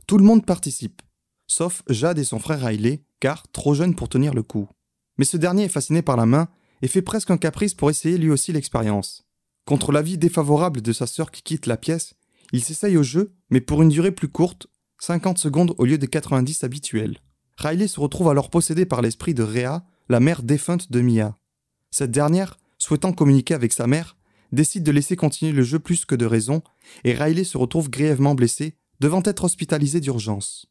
Tout 0.06 0.18
le 0.18 0.24
monde 0.24 0.44
participe, 0.44 1.02
sauf 1.46 1.82
Jade 1.88 2.18
et 2.18 2.24
son 2.24 2.40
frère 2.40 2.60
Riley, 2.60 3.04
car 3.20 3.46
trop 3.52 3.74
jeune 3.74 3.94
pour 3.94 4.08
tenir 4.08 4.34
le 4.34 4.42
coup. 4.42 4.68
Mais 5.16 5.24
ce 5.24 5.36
dernier 5.36 5.64
est 5.64 5.68
fasciné 5.68 6.02
par 6.02 6.16
la 6.16 6.26
main 6.26 6.48
et 6.82 6.88
fait 6.88 7.02
presque 7.02 7.30
un 7.30 7.38
caprice 7.38 7.74
pour 7.74 7.90
essayer 7.90 8.18
lui 8.18 8.30
aussi 8.30 8.52
l'expérience. 8.52 9.26
Contre 9.64 9.92
l'avis 9.92 10.18
défavorable 10.18 10.80
de 10.80 10.92
sa 10.92 11.06
sœur 11.06 11.30
qui 11.30 11.42
quitte 11.42 11.66
la 11.66 11.76
pièce, 11.76 12.14
il 12.52 12.62
s'essaye 12.62 12.96
au 12.96 13.02
jeu, 13.02 13.34
mais 13.50 13.60
pour 13.60 13.82
une 13.82 13.90
durée 13.90 14.12
plus 14.12 14.28
courte, 14.28 14.68
50 15.00 15.38
secondes 15.38 15.74
au 15.78 15.84
lieu 15.84 15.98
des 15.98 16.08
90 16.08 16.64
habituels. 16.64 17.18
Riley 17.56 17.88
se 17.88 18.00
retrouve 18.00 18.28
alors 18.28 18.50
possédé 18.50 18.84
par 18.84 19.02
l'esprit 19.02 19.34
de 19.34 19.42
Rhea, 19.42 19.84
la 20.08 20.20
mère 20.20 20.42
défunte 20.42 20.90
de 20.90 21.00
Mia. 21.00 21.36
Cette 21.90 22.10
dernière, 22.10 22.56
souhaitant 22.78 23.12
communiquer 23.12 23.54
avec 23.54 23.72
sa 23.72 23.86
mère, 23.86 24.16
décide 24.52 24.82
de 24.82 24.92
laisser 24.92 25.16
continuer 25.16 25.52
le 25.52 25.62
jeu 25.62 25.78
plus 25.78 26.04
que 26.04 26.14
de 26.14 26.26
raison, 26.26 26.62
et 27.04 27.14
Riley 27.14 27.44
se 27.44 27.58
retrouve 27.58 27.90
grièvement 27.90 28.34
blessé, 28.34 28.74
devant 29.00 29.22
être 29.24 29.44
hospitalisé 29.44 30.00
d'urgence. 30.00 30.66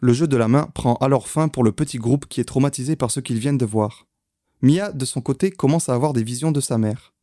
Le 0.00 0.12
jeu 0.12 0.26
de 0.26 0.36
la 0.36 0.48
main 0.48 0.70
prend 0.74 0.94
alors 0.96 1.28
fin 1.28 1.48
pour 1.48 1.64
le 1.64 1.72
petit 1.72 1.98
groupe 1.98 2.26
qui 2.26 2.40
est 2.40 2.44
traumatisé 2.44 2.96
par 2.96 3.10
ce 3.10 3.20
qu'ils 3.20 3.38
viennent 3.38 3.58
de 3.58 3.66
voir. 3.66 4.06
Mia, 4.62 4.92
de 4.92 5.04
son 5.04 5.20
côté, 5.20 5.50
commence 5.50 5.88
à 5.88 5.94
avoir 5.94 6.12
des 6.12 6.22
visions 6.22 6.52
de 6.52 6.60
sa 6.60 6.78
mère. 6.78 7.14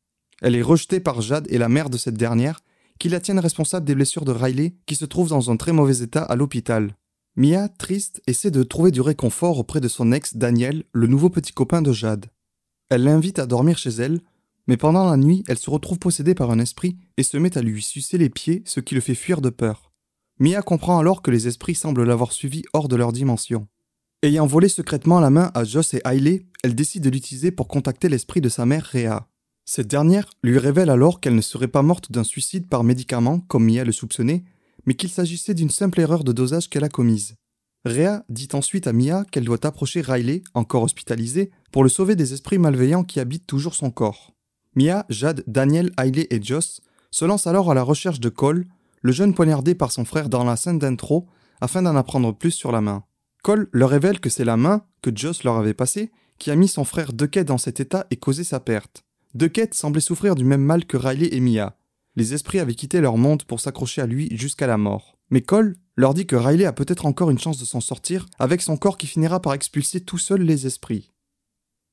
Elle 0.42 0.56
est 0.56 0.62
rejetée 0.62 1.00
par 1.00 1.22
Jade 1.22 1.48
et 1.50 1.58
la 1.58 1.70
mère 1.70 1.90
de 1.90 1.98
cette 1.98 2.18
dernière, 2.18 2.63
qui 3.00 3.10
la 3.10 3.20
tiennent 3.20 3.40
responsable 3.40 3.86
des 3.86 3.96
blessures 3.96 4.26
de 4.26 4.32
Riley, 4.32 4.76
qui 4.86 4.96
se 4.96 5.06
trouve 5.06 5.30
dans 5.30 5.52
un 5.52 5.58
très 5.58 5.72
mauvais 5.72 6.04
état 6.04 6.24
à 6.24 6.36
l'hôpital. 6.36 6.96
Mia, 7.36 7.68
triste, 7.68 8.22
essaie 8.28 8.52
de 8.52 8.64
trouver 8.64 8.92
du 8.92 9.02
réconfort 9.02 9.58
auprès 9.58 9.82
de 9.82 9.88
son 9.88 10.12
ex 10.12 10.36
Daniel, 10.36 10.84
le 10.94 11.08
nouveau 11.08 11.30
petit 11.30 11.52
copain 11.52 11.82
de 11.82 11.92
Jade. 11.92 12.28
elle 12.90 13.04
l'invite 13.04 13.40
à 13.40 13.48
dormir 13.48 13.78
chez 13.78 13.90
elle, 13.90 14.22
mais 14.68 14.78
pendant 14.78 15.10
la 15.10 15.18
nuit, 15.18 15.44
elle 15.48 15.58
se 15.58 15.70
retrouve 15.70 16.00
possédée 16.00 16.36
par 16.36 16.52
un 16.52 16.60
esprit 16.60 16.98
et 17.18 17.24
se 17.24 17.38
met 17.38 17.58
à 17.58 17.62
lui 17.62 17.82
sucer 17.82 18.18
les 18.18 18.30
pieds, 18.30 18.62
ce 18.66 18.80
qui 18.80 18.96
le 18.96 19.02
fait 19.02 19.16
fuir 19.16 19.42
de 19.42 19.50
peur. 19.50 19.92
Mia 20.40 20.62
comprend 20.62 21.00
alors 21.00 21.22
que 21.22 21.32
les 21.32 21.48
esprits 21.48 21.76
semblent 21.76 22.04
l'avoir 22.04 22.32
suivi 22.32 22.64
hors 22.74 22.88
de 22.88 22.96
leur 22.96 23.12
dimension. 23.12 23.68
Ayant 24.22 24.46
volé 24.46 24.70
secrètement 24.70 25.20
la 25.20 25.30
main 25.30 25.52
à 25.54 25.64
Joss 25.64 25.94
et 25.96 26.02
Hailey, 26.06 26.46
elle 26.64 26.76
décide 26.76 27.04
de 27.04 27.10
l'utiliser 27.10 27.52
pour 27.52 27.68
contacter 27.68 28.08
l'esprit 28.08 28.40
de 28.42 28.50
sa 28.50 28.66
mère 28.66 28.86
Rhea. 28.86 29.28
Cette 29.66 29.88
dernière 29.88 30.30
lui 30.44 30.58
révèle 30.58 30.90
alors 30.90 31.20
qu'elle 31.20 31.36
ne 31.36 31.42
serait 31.42 31.68
pas 31.68 31.82
morte 31.82 32.12
d'un 32.12 32.24
suicide 32.24 32.68
par 32.68 32.84
médicament, 32.84 33.40
comme 33.40 33.66
Mia 33.66 33.84
le 33.84 33.92
soupçonnait, 33.92 34.44
mais 34.86 34.96
qu'il 34.96 35.10
s'agissait 35.10 35.54
d'une 35.54 35.70
simple 35.70 36.02
erreur 36.02 36.24
de 36.24 36.34
dosage 36.34 36.70
qu'elle 36.70 36.84
a 36.84 36.90
commise. 36.90 37.36
Rhea 37.86 38.24
dit 38.30 38.50
ensuite 38.54 38.88
à 38.88 38.94
Mia 38.94 39.26
qu'elle 39.32 39.46
doit 39.46 39.66
approcher 39.66 40.02
Riley, 40.02 40.42
encore 40.54 40.84
hospitalisé, 40.84 41.52
pour 41.72 41.84
le 41.84 41.90
sauver 41.90 42.16
des 42.16 42.34
esprits 42.34 42.58
malveillants 42.58 43.04
qui 43.04 43.20
habitent 43.20 43.48
toujours 43.48 43.76
son 43.76 43.92
corps. 43.92 44.34
Mia, 44.76 45.06
Jade, 45.10 45.44
Daniel, 45.48 45.92
Hailey 45.98 46.28
et 46.30 46.42
Joss 46.42 46.82
se 47.12 47.26
lancent 47.26 47.48
alors 47.48 47.70
à 47.72 47.74
la 47.74 47.84
recherche 47.84 48.20
de 48.20 48.30
Cole, 48.30 48.66
le 49.02 49.12
jeune 49.12 49.34
poignardé 49.34 49.76
par 49.76 49.92
son 49.92 50.06
frère 50.06 50.30
dans 50.30 50.44
la 50.44 50.56
scène 50.56 50.80
d'intro, 50.80 51.28
afin 51.62 51.82
d'en 51.82 51.96
apprendre 51.96 52.36
plus 52.36 52.52
sur 52.52 52.72
la 52.72 52.82
main. 52.82 53.04
Cole 53.44 53.70
leur 53.72 53.90
révèle 53.90 54.20
que 54.20 54.30
c'est 54.30 54.46
la 54.46 54.58
main 54.58 54.86
que 55.02 55.12
Joss 55.14 55.44
leur 55.44 55.58
avait 55.58 55.74
passée 55.74 56.12
qui 56.40 56.52
a 56.52 56.56
mis 56.56 56.68
son 56.68 56.84
frère 56.84 57.14
Duckett 57.14 57.48
dans 57.48 57.58
cet 57.58 57.80
état 57.80 58.08
et 58.10 58.18
causé 58.18 58.44
sa 58.44 58.60
perte. 58.60 59.04
Duckett 59.34 59.74
semblait 59.74 60.02
souffrir 60.02 60.36
du 60.36 60.44
même 60.44 60.62
mal 60.62 60.86
que 60.86 60.98
Riley 60.98 61.34
et 61.34 61.40
Mia. 61.40 61.76
Les 62.16 62.36
esprits 62.36 62.60
avaient 62.60 62.76
quitté 62.76 63.02
leur 63.02 63.18
monde 63.18 63.44
pour 63.44 63.60
s'accrocher 63.60 64.02
à 64.02 64.06
lui 64.06 64.30
jusqu'à 64.38 64.68
la 64.68 64.78
mort. 64.78 65.18
Mais 65.32 65.42
Cole 65.42 65.76
leur 65.96 66.14
dit 66.14 66.28
que 66.28 66.36
Riley 66.36 66.66
a 66.66 66.74
peut-être 66.74 67.08
encore 67.08 67.32
une 67.32 67.40
chance 67.40 67.58
de 67.58 67.66
s'en 67.66 67.82
sortir 67.82 68.28
avec 68.38 68.62
son 68.62 68.78
corps 68.78 68.98
qui 68.98 69.08
finira 69.08 69.42
par 69.42 69.54
expulser 69.54 70.02
tout 70.02 70.20
seul 70.20 70.42
les 70.42 70.68
esprits. 70.68 71.12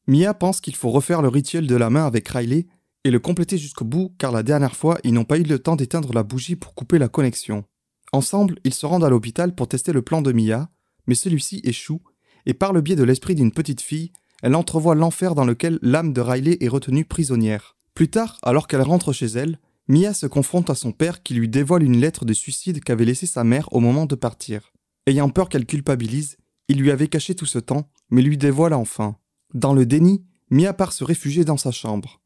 Mia 0.07 0.35
pense 0.35 0.61
qu'il 0.61 0.77
faut 0.77 0.91
refaire 0.91 1.23
le 1.23 1.29
rituel 1.29 1.67
de 1.67 1.77
la 1.77 1.89
main 1.89 2.07
avec 2.07 2.29
Riley 2.29 2.67
et 3.05 3.11
le 3.11 3.19
compléter 3.19 3.57
jusqu'au 3.57 3.87
bout 3.87 4.15
car 4.19 4.33
la 4.33 4.43
dernière 4.43 4.77
fois 4.77 4.99
ils 5.05 5.15
n'ont 5.15 5.25
pas 5.25 5.39
eu 5.39 5.43
le 5.43 5.59
temps 5.59 5.77
d'éteindre 5.77 6.13
la 6.13 6.23
bougie 6.23 6.57
pour 6.57 6.75
couper 6.75 6.99
la 6.99 7.09
connexion. 7.09 7.65
Ensemble, 8.13 8.59
ils 8.65 8.75
se 8.75 8.85
rendent 8.85 9.05
à 9.05 9.09
l'hôpital 9.09 9.55
pour 9.55 9.69
tester 9.69 9.93
le 9.93 10.03
plan 10.03 10.21
de 10.21 10.33
Mia, 10.33 10.69
mais 11.07 11.15
celui-ci 11.15 11.61
échoue, 11.65 12.03
et 12.45 12.55
par 12.55 12.73
le 12.73 12.81
biais 12.81 12.97
de 12.97 13.05
l'esprit 13.05 13.35
d'une 13.35 13.53
petite 13.53 13.81
fille, 13.81 14.13
elle 14.43 14.55
entrevoit 14.55 14.95
l'enfer 14.95 15.35
dans 15.35 15.45
lequel 15.45 15.79
l'âme 15.83 16.13
de 16.13 16.21
Riley 16.21 16.59
est 16.61 16.69
retenue 16.69 17.05
prisonnière. 17.05 17.77
Plus 17.95 18.09
tard, 18.09 18.39
alors 18.43 18.67
qu'elle 18.67 18.83
rentre 18.83 19.13
chez 19.13 19.27
elle, 19.27 19.59
Mia 19.89 20.15
se 20.15 20.27
confronte 20.27 20.71
à 20.71 20.75
son 20.75 20.93
père 20.93 21.23
qui 21.23 21.35
lui 21.35 21.49
dévoile 21.49 21.83
une 21.83 22.01
lettre 22.01 22.25
de 22.25 22.33
suicide 22.33 22.83
qu'avait 22.83 23.05
laissée 23.05 23.27
sa 23.27 23.45
mère 23.45 23.73
au 23.73 23.81
moment 23.81 24.07
de 24.07 24.15
partir. 24.15 24.73
Ayant 25.07 25.31
peur 25.31 25.49
qu'elle 25.49 25.67
culpabilise, 25.67 26.37
il 26.69 26.79
lui 26.79 26.93
avait 26.93 27.09
caché 27.09 27.35
tout 27.35 27.47
ce 27.47 27.59
temps, 27.59 27.91
mais 28.11 28.23
lui 28.23 28.39
dévoile 28.39 28.75
enfin. 28.75 29.17
Dans 29.53 29.75
le 29.75 29.87
déni, 29.87 30.25
Mia 30.51 30.73
part 30.73 30.93
se 30.93 31.05
réfugier 31.05 31.45
dans 31.45 31.57
sa 31.57 31.73
chambre. 31.73 32.21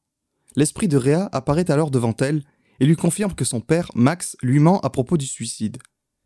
L'esprit 0.56 0.88
de 0.88 0.96
Rhea 0.96 1.28
apparaît 1.32 1.70
alors 1.70 1.90
devant 1.90 2.14
elle 2.20 2.42
et 2.80 2.86
lui 2.86 2.96
confirme 2.96 3.34
que 3.34 3.44
son 3.44 3.60
père, 3.60 3.90
Max, 3.94 4.36
lui 4.42 4.58
ment 4.58 4.80
à 4.80 4.90
propos 4.90 5.16
du 5.16 5.26
suicide. 5.26 5.78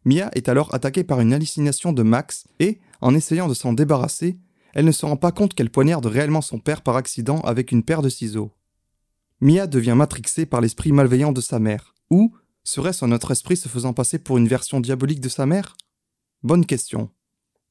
Mia 0.05 0.31
est 0.35 0.49
alors 0.49 0.75
attaquée 0.75 1.05
par 1.05 1.21
une 1.21 1.33
hallucination 1.33 1.93
de 1.93 2.03
Max 2.03 2.47
et, 2.61 2.81
en 3.01 3.15
essayant 3.15 3.49
de 3.49 3.55
s'en 3.55 3.73
débarrasser, 3.73 4.39
elle 4.79 4.85
ne 4.85 4.93
se 4.93 5.05
rend 5.05 5.17
pas 5.17 5.33
compte 5.33 5.55
qu'elle 5.55 5.71
poignarde 5.71 6.07
réellement 6.07 6.41
son 6.41 6.61
père 6.61 6.83
par 6.83 6.95
accident 6.95 7.41
avec 7.41 7.73
une 7.73 7.83
paire 7.83 8.01
de 8.01 8.09
ciseaux. 8.09 8.53
Mia 9.41 9.67
devient 9.67 9.97
matrixée 9.97 10.47
par 10.47 10.61
l'esprit 10.61 10.93
malveillant 10.93 11.33
de 11.33 11.41
sa 11.41 11.59
mère. 11.59 11.97
Ou 12.11 12.33
serait-ce 12.63 13.05
un 13.05 13.11
autre 13.11 13.33
esprit 13.33 13.57
se 13.57 13.69
faisant 13.69 13.93
passer 13.93 14.21
pour 14.21 14.39
une 14.39 14.47
version 14.47 14.79
diabolique 14.79 15.21
de 15.21 15.29
sa 15.29 15.47
mère? 15.47 15.77
Bonne 16.45 16.65
question. 16.65 17.11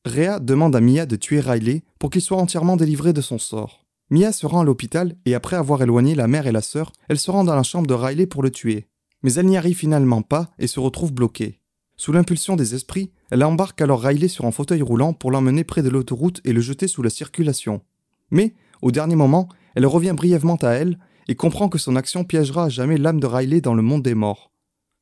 Rhea 0.03 0.41
demande 0.41 0.75
à 0.75 0.81
Mia 0.81 1.05
de 1.05 1.15
tuer 1.15 1.39
Riley 1.39 1.85
pour 1.97 2.09
qu'il 2.09 2.21
soit 2.21 2.41
entièrement 2.41 2.75
délivré 2.75 3.13
de 3.13 3.21
son 3.21 3.37
sort. 3.37 3.85
Mia 4.09 4.33
se 4.33 4.45
rend 4.45 4.59
à 4.59 4.65
l'hôpital 4.65 5.15
et 5.23 5.33
après 5.33 5.55
avoir 5.55 5.81
éloigné 5.81 6.13
la 6.13 6.27
mère 6.27 6.45
et 6.45 6.51
la 6.51 6.61
sœur, 6.61 6.91
elle 7.07 7.19
se 7.19 7.31
rend 7.31 7.45
dans 7.45 7.55
la 7.55 7.63
chambre 7.63 7.87
de 7.87 7.93
Riley 7.93 8.27
pour 8.27 8.43
le 8.43 8.51
tuer. 8.51 8.89
Mais 9.23 9.35
elle 9.35 9.45
n'y 9.45 9.55
arrive 9.55 9.77
finalement 9.77 10.23
pas 10.23 10.49
et 10.59 10.67
se 10.67 10.81
retrouve 10.81 11.13
bloquée. 11.13 11.61
Sous 11.97 12.11
l'impulsion 12.11 12.55
des 12.55 12.75
esprits, 12.75 13.11
elle 13.31 13.43
embarque 13.43 13.81
alors 13.81 14.01
Riley 14.01 14.27
sur 14.27 14.45
un 14.45 14.51
fauteuil 14.51 14.83
roulant 14.83 15.13
pour 15.13 15.31
l'emmener 15.31 15.63
près 15.63 15.81
de 15.81 15.89
l'autoroute 15.89 16.41
et 16.45 16.53
le 16.53 16.61
jeter 16.61 16.87
sous 16.87 17.01
la 17.01 17.09
circulation. 17.09 17.81
Mais, 18.29 18.53
au 18.83 18.91
dernier 18.91 19.15
moment, 19.15 19.49
elle 19.75 19.87
revient 19.87 20.13
brièvement 20.15 20.57
à 20.57 20.69
elle 20.69 20.99
et 21.27 21.35
comprend 21.35 21.69
que 21.69 21.79
son 21.79 21.95
action 21.95 22.23
piégera 22.23 22.65
à 22.65 22.69
jamais 22.69 22.97
l'âme 22.97 23.19
de 23.19 23.25
Riley 23.25 23.61
dans 23.61 23.73
le 23.73 23.81
monde 23.81 24.03
des 24.03 24.13
morts. 24.13 24.51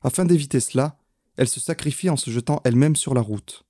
Afin 0.02 0.24
d'éviter 0.24 0.60
cela, 0.60 0.98
elle 1.36 1.48
se 1.48 1.60
sacrifie 1.60 2.08
en 2.08 2.16
se 2.16 2.30
jetant 2.30 2.62
elle-même 2.64 2.96
sur 2.96 3.12
la 3.12 3.20
route. 3.20 3.64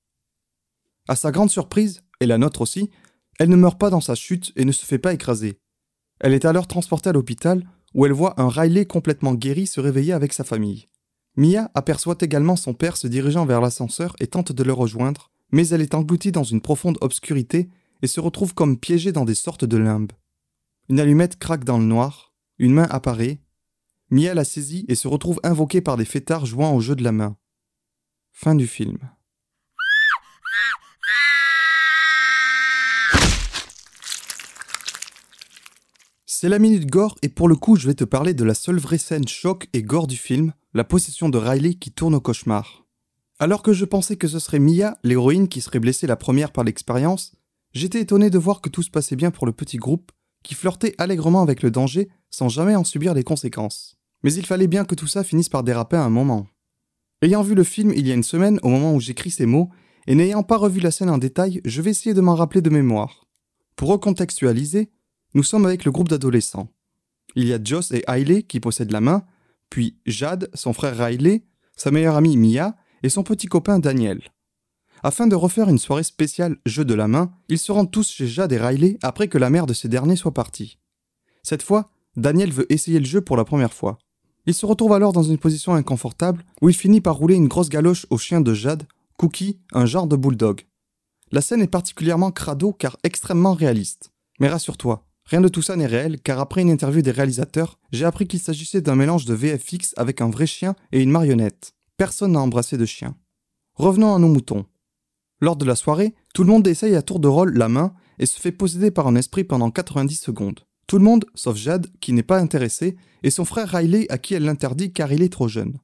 À 1.09 1.15
sa 1.15 1.31
grande 1.31 1.49
surprise, 1.49 2.03
et 2.19 2.25
la 2.25 2.37
nôtre 2.37 2.61
aussi, 2.61 2.89
elle 3.39 3.49
ne 3.49 3.55
meurt 3.55 3.79
pas 3.79 3.89
dans 3.89 4.01
sa 4.01 4.15
chute 4.15 4.53
et 4.55 4.65
ne 4.65 4.71
se 4.71 4.85
fait 4.85 4.97
pas 4.97 5.13
écraser. 5.13 5.59
Elle 6.19 6.33
est 6.33 6.45
alors 6.45 6.67
transportée 6.67 7.09
à 7.09 7.13
l'hôpital 7.13 7.63
où 7.93 8.05
elle 8.05 8.13
voit 8.13 8.39
un 8.41 8.49
Riley 8.49 8.85
complètement 8.85 9.33
guéri 9.33 9.67
se 9.67 9.79
réveiller 9.79 10.13
avec 10.13 10.33
sa 10.33 10.43
famille. 10.43 10.87
Mia 11.37 11.69
aperçoit 11.75 12.17
également 12.21 12.55
son 12.55 12.73
père 12.73 12.97
se 12.97 13.07
dirigeant 13.07 13.45
vers 13.45 13.61
l'ascenseur 13.61 14.15
et 14.19 14.25
tente 14.25 14.51
de 14.51 14.63
le 14.63 14.73
rejoindre, 14.73 15.31
mais 15.51 15.67
elle 15.69 15.83
est 15.83 15.93
engloutie 15.93 16.31
dans 16.31 16.43
une 16.43 16.61
profonde 16.61 16.97
obscurité 16.99 17.69
et 18.01 18.07
se 18.07 18.19
retrouve 18.19 18.55
comme 18.55 18.77
piégée 18.77 19.11
dans 19.11 19.23
des 19.23 19.35
sortes 19.35 19.63
de 19.63 19.77
limbes. 19.77 20.11
Une 20.89 20.99
allumette 20.99 21.37
craque 21.37 21.63
dans 21.63 21.77
le 21.77 21.85
noir, 21.85 22.33
une 22.57 22.73
main 22.73 22.87
apparaît, 22.89 23.39
Mia 24.09 24.33
la 24.33 24.45
saisit 24.45 24.85
et 24.87 24.95
se 24.95 25.07
retrouve 25.07 25.39
invoquée 25.43 25.81
par 25.81 25.95
des 25.95 26.05
fêtards 26.05 26.45
jouant 26.45 26.73
au 26.73 26.79
jeu 26.79 26.95
de 26.95 27.03
la 27.03 27.11
main. 27.11 27.37
Fin 28.31 28.55
du 28.55 28.65
film. 28.65 28.97
C'est 36.25 36.49
la 36.49 36.59
minute 36.59 36.89
gore 36.89 37.15
et 37.21 37.29
pour 37.29 37.47
le 37.47 37.55
coup 37.55 37.75
je 37.75 37.87
vais 37.87 37.95
te 37.95 38.03
parler 38.05 38.33
de 38.33 38.43
la 38.43 38.53
seule 38.53 38.79
vraie 38.79 38.97
scène 38.97 39.27
choc 39.27 39.67
et 39.73 39.83
gore 39.83 40.07
du 40.07 40.17
film, 40.17 40.53
la 40.77 40.83
possession 40.83 41.27
de 41.27 41.39
Riley 41.39 41.73
qui 41.73 41.89
tourne 41.89 42.13
au 42.13 42.21
cauchemar. 42.21 42.85
Alors 43.39 43.63
que 43.63 43.73
je 43.73 43.83
pensais 43.83 44.15
que 44.15 44.27
ce 44.27 44.37
serait 44.37 44.59
Mia, 44.59 44.99
l'héroïne, 45.03 45.47
qui 45.47 45.59
serait 45.59 45.79
blessée 45.79 46.05
la 46.05 46.15
première 46.15 46.51
par 46.51 46.63
l'expérience, 46.63 47.31
j'étais 47.73 48.01
étonné 48.01 48.29
de 48.29 48.37
voir 48.37 48.61
que 48.61 48.69
tout 48.69 48.83
se 48.83 48.91
passait 48.91 49.15
bien 49.15 49.31
pour 49.31 49.47
le 49.47 49.53
petit 49.53 49.77
groupe, 49.77 50.11
qui 50.43 50.53
flirtait 50.53 50.93
allègrement 50.99 51.41
avec 51.41 51.63
le 51.63 51.71
danger 51.71 52.09
sans 52.29 52.47
jamais 52.47 52.75
en 52.75 52.83
subir 52.83 53.15
les 53.15 53.23
conséquences. 53.23 53.97
Mais 54.21 54.31
il 54.35 54.45
fallait 54.45 54.67
bien 54.67 54.85
que 54.85 54.93
tout 54.93 55.07
ça 55.07 55.23
finisse 55.23 55.49
par 55.49 55.63
déraper 55.63 55.97
à 55.97 56.03
un 56.03 56.11
moment. 56.11 56.45
Ayant 57.23 57.41
vu 57.41 57.55
le 57.55 57.63
film 57.63 57.91
il 57.95 58.07
y 58.07 58.11
a 58.11 58.15
une 58.15 58.21
semaine 58.21 58.59
au 58.61 58.69
moment 58.69 58.93
où 58.93 58.99
j'écris 58.99 59.31
ces 59.31 59.47
mots, 59.47 59.71
et 60.05 60.13
n'ayant 60.13 60.43
pas 60.43 60.57
revu 60.57 60.79
la 60.79 60.91
scène 60.91 61.09
en 61.09 61.17
détail, 61.17 61.59
je 61.65 61.81
vais 61.81 61.89
essayer 61.89 62.13
de 62.13 62.21
m'en 62.21 62.35
rappeler 62.35 62.61
de 62.61 62.69
mémoire. 62.69 63.25
Pour 63.75 63.89
recontextualiser, 63.89 64.91
nous 65.33 65.43
sommes 65.43 65.65
avec 65.65 65.85
le 65.85 65.91
groupe 65.91 66.09
d'adolescents. 66.09 66.69
Il 67.35 67.47
y 67.47 67.53
a 67.53 67.59
Joss 67.63 67.91
et 67.93 68.03
Hailey 68.07 68.43
qui 68.43 68.59
possèdent 68.59 68.91
la 68.91 69.01
main, 69.01 69.25
puis 69.69 69.97
Jade, 70.05 70.49
son 70.53 70.73
frère 70.73 70.97
Riley, 70.97 71.43
sa 71.75 71.91
meilleure 71.91 72.15
amie 72.15 72.37
Mia 72.37 72.75
et 73.03 73.09
son 73.09 73.23
petit 73.23 73.47
copain 73.47 73.79
Daniel. 73.79 74.21
Afin 75.03 75.27
de 75.27 75.35
refaire 75.35 75.69
une 75.69 75.77
soirée 75.77 76.03
spéciale 76.03 76.57
jeu 76.65 76.83
de 76.83 76.93
la 76.93 77.07
main, 77.07 77.31
ils 77.49 77.59
se 77.59 77.71
rendent 77.71 77.91
tous 77.91 78.09
chez 78.09 78.27
Jade 78.27 78.51
et 78.51 78.57
Riley 78.57 78.97
après 79.03 79.27
que 79.27 79.37
la 79.37 79.49
mère 79.49 79.67
de 79.67 79.73
ces 79.73 79.87
derniers 79.87 80.15
soit 80.15 80.33
partie. 80.33 80.79
Cette 81.43 81.61
fois, 81.61 81.89
Daniel 82.15 82.51
veut 82.51 82.71
essayer 82.71 82.99
le 82.99 83.05
jeu 83.05 83.21
pour 83.21 83.37
la 83.37 83.45
première 83.45 83.73
fois. 83.73 83.99
Il 84.47 84.53
se 84.53 84.65
retrouve 84.65 84.93
alors 84.93 85.13
dans 85.13 85.23
une 85.23 85.37
position 85.37 85.75
inconfortable 85.75 86.43
où 86.61 86.69
il 86.69 86.75
finit 86.75 87.01
par 87.01 87.15
rouler 87.15 87.35
une 87.35 87.47
grosse 87.47 87.69
galoche 87.69 88.07
au 88.09 88.17
chien 88.17 88.41
de 88.41 88.53
Jade, 88.53 88.83
Cookie, 89.17 89.59
un 89.73 89.85
genre 89.85 90.07
de 90.07 90.15
bulldog. 90.15 90.65
La 91.31 91.41
scène 91.41 91.61
est 91.61 91.67
particulièrement 91.67 92.31
crado 92.31 92.73
car 92.73 92.97
extrêmement 93.03 93.53
réaliste. 93.53 94.11
Mais 94.39 94.47
rassure-toi, 94.47 95.06
Rien 95.27 95.41
de 95.41 95.49
tout 95.49 95.61
ça 95.61 95.75
n'est 95.75 95.85
réel, 95.85 96.21
car 96.21 96.39
après 96.39 96.61
une 96.61 96.69
interview 96.69 97.01
des 97.01 97.11
réalisateurs, 97.11 97.77
j'ai 97.91 98.05
appris 98.05 98.27
qu'il 98.27 98.39
s'agissait 98.39 98.79
d'un 98.79 98.95
mélange 98.95 99.25
de 99.25 99.33
VFX 99.33 99.93
avec 99.97 100.21
un 100.21 100.29
vrai 100.29 100.47
chien 100.47 100.73
et 100.93 101.01
une 101.01 101.11
marionnette. 101.11 101.73
Personne 101.97 102.31
n'a 102.31 102.39
embrassé 102.39 102.77
de 102.77 102.85
chien. 102.85 103.15
Revenons 103.75 104.15
à 104.15 104.19
nos 104.19 104.29
moutons. 104.29 104.65
Lors 105.41 105.57
de 105.57 105.65
la 105.65 105.75
soirée, 105.75 106.15
tout 106.33 106.43
le 106.43 106.49
monde 106.49 106.65
essaye 106.67 106.95
à 106.95 107.01
tour 107.01 107.19
de 107.19 107.27
rôle 107.27 107.57
la 107.57 107.67
main 107.67 107.93
et 108.19 108.25
se 108.25 108.39
fait 108.39 108.53
posséder 108.53 108.89
par 108.89 109.07
un 109.07 109.15
esprit 109.15 109.43
pendant 109.43 109.69
90 109.69 110.15
secondes. 110.15 110.61
Tout 110.87 110.97
le 110.97 111.03
monde, 111.03 111.25
sauf 111.35 111.57
Jade, 111.57 111.87
qui 111.99 112.13
n'est 112.13 112.23
pas 112.23 112.39
intéressé, 112.39 112.95
et 113.21 113.29
son 113.29 113.43
frère 113.43 113.67
Riley 113.67 114.05
à 114.09 114.17
qui 114.17 114.33
elle 114.33 114.45
l'interdit 114.45 114.93
car 114.93 115.11
il 115.11 115.21
est 115.21 115.33
trop 115.33 115.49
jeune. 115.49 115.77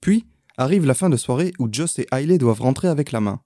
Puis, 0.00 0.26
arrive 0.56 0.86
la 0.86 0.94
fin 0.94 1.10
de 1.10 1.18
soirée 1.18 1.52
où 1.58 1.68
Joss 1.70 1.98
et 1.98 2.06
Riley 2.10 2.38
doivent 2.38 2.62
rentrer 2.62 2.88
avec 2.88 3.12
la 3.12 3.20
main. 3.20 3.40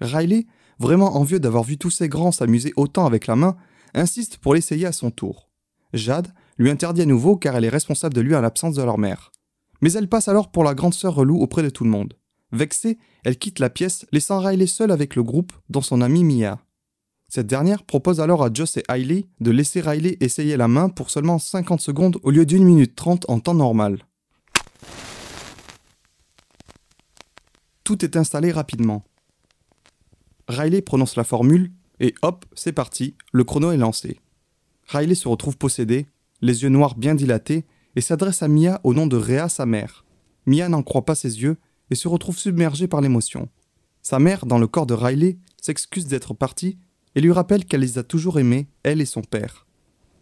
Riley, 0.00 0.46
vraiment 0.78 1.16
envieux 1.16 1.40
d'avoir 1.40 1.64
vu 1.64 1.76
tous 1.76 1.90
ces 1.90 2.08
grands 2.08 2.32
s'amuser 2.32 2.72
autant 2.76 3.04
avec 3.04 3.26
la 3.26 3.36
main, 3.36 3.56
insiste 3.94 4.38
pour 4.38 4.54
l'essayer 4.54 4.86
à 4.86 4.92
son 4.92 5.10
tour. 5.10 5.48
Jade 5.92 6.32
lui 6.58 6.70
interdit 6.70 7.02
à 7.02 7.06
nouveau 7.06 7.36
car 7.36 7.56
elle 7.56 7.64
est 7.64 7.70
responsable 7.70 8.14
de 8.14 8.20
lui 8.20 8.34
en 8.34 8.40
l'absence 8.40 8.74
de 8.74 8.82
leur 8.82 8.98
mère. 8.98 9.32
Mais 9.80 9.92
elle 9.92 10.08
passe 10.08 10.28
alors 10.28 10.50
pour 10.50 10.64
la 10.64 10.74
grande 10.74 10.94
sœur 10.94 11.14
relou 11.14 11.40
auprès 11.40 11.62
de 11.62 11.70
tout 11.70 11.84
le 11.84 11.90
monde. 11.90 12.14
Vexée, 12.52 12.98
elle 13.24 13.38
quitte 13.38 13.58
la 13.58 13.70
pièce, 13.70 14.06
laissant 14.10 14.40
Riley 14.40 14.66
seul 14.66 14.90
avec 14.90 15.14
le 15.14 15.22
groupe, 15.22 15.52
dont 15.68 15.82
son 15.82 16.00
amie 16.00 16.24
Mia. 16.24 16.58
Cette 17.28 17.46
dernière 17.46 17.84
propose 17.84 18.20
alors 18.20 18.42
à 18.42 18.50
Joss 18.52 18.78
et 18.78 18.84
Hailey 18.88 19.26
de 19.40 19.50
laisser 19.50 19.82
Riley 19.82 20.16
essayer 20.20 20.56
la 20.56 20.66
main 20.66 20.88
pour 20.88 21.10
seulement 21.10 21.38
50 21.38 21.80
secondes 21.80 22.18
au 22.22 22.30
lieu 22.30 22.46
d'une 22.46 22.64
minute 22.64 22.96
30 22.96 23.28
en 23.28 23.38
temps 23.38 23.54
normal. 23.54 23.98
Tout 27.84 28.02
est 28.04 28.16
installé 28.16 28.50
rapidement. 28.50 29.04
Riley 30.48 30.80
prononce 30.80 31.16
la 31.16 31.24
formule 31.24 31.70
et 32.00 32.14
hop, 32.22 32.44
c'est 32.54 32.72
parti, 32.72 33.14
le 33.32 33.44
chrono 33.44 33.72
est 33.72 33.76
lancé. 33.76 34.20
Riley 34.86 35.14
se 35.14 35.28
retrouve 35.28 35.56
possédé, 35.56 36.06
les 36.40 36.62
yeux 36.62 36.68
noirs 36.68 36.96
bien 36.96 37.14
dilatés, 37.14 37.64
et 37.96 38.00
s'adresse 38.00 38.42
à 38.42 38.48
Mia 38.48 38.80
au 38.84 38.94
nom 38.94 39.06
de 39.06 39.16
Rhea, 39.16 39.48
sa 39.48 39.66
mère. 39.66 40.04
Mia 40.46 40.68
n'en 40.68 40.82
croit 40.82 41.04
pas 41.04 41.14
ses 41.14 41.42
yeux 41.42 41.56
et 41.90 41.94
se 41.94 42.08
retrouve 42.08 42.38
submergée 42.38 42.86
par 42.86 43.00
l'émotion. 43.00 43.48
Sa 44.02 44.18
mère, 44.18 44.46
dans 44.46 44.58
le 44.58 44.66
corps 44.66 44.86
de 44.86 44.94
Riley, 44.94 45.38
s'excuse 45.60 46.06
d'être 46.06 46.34
partie 46.34 46.78
et 47.14 47.20
lui 47.20 47.32
rappelle 47.32 47.64
qu'elle 47.64 47.80
les 47.80 47.98
a 47.98 48.02
toujours 48.02 48.38
aimés, 48.38 48.68
elle 48.82 49.00
et 49.00 49.06
son 49.06 49.22
père. 49.22 49.66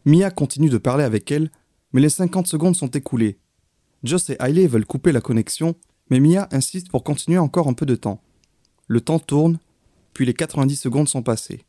Mia 0.04 0.30
continue 0.30 0.70
de 0.70 0.78
parler 0.78 1.04
avec 1.04 1.30
elle, 1.30 1.50
mais 1.92 2.00
les 2.00 2.08
50 2.08 2.46
secondes 2.46 2.76
sont 2.76 2.88
écoulées. 2.88 3.38
Joss 4.04 4.30
et 4.30 4.36
Hailey 4.40 4.66
veulent 4.66 4.86
couper 4.86 5.12
la 5.12 5.20
connexion, 5.20 5.74
mais 6.10 6.20
Mia 6.20 6.48
insiste 6.52 6.90
pour 6.90 7.04
continuer 7.04 7.38
encore 7.38 7.68
un 7.68 7.74
peu 7.74 7.86
de 7.86 7.96
temps. 7.96 8.22
Le 8.86 9.00
temps 9.00 9.18
tourne, 9.18 9.58
puis 10.16 10.24
les 10.24 10.32
90 10.32 10.76
secondes 10.76 11.10
sont 11.10 11.22
passées. 11.22 11.66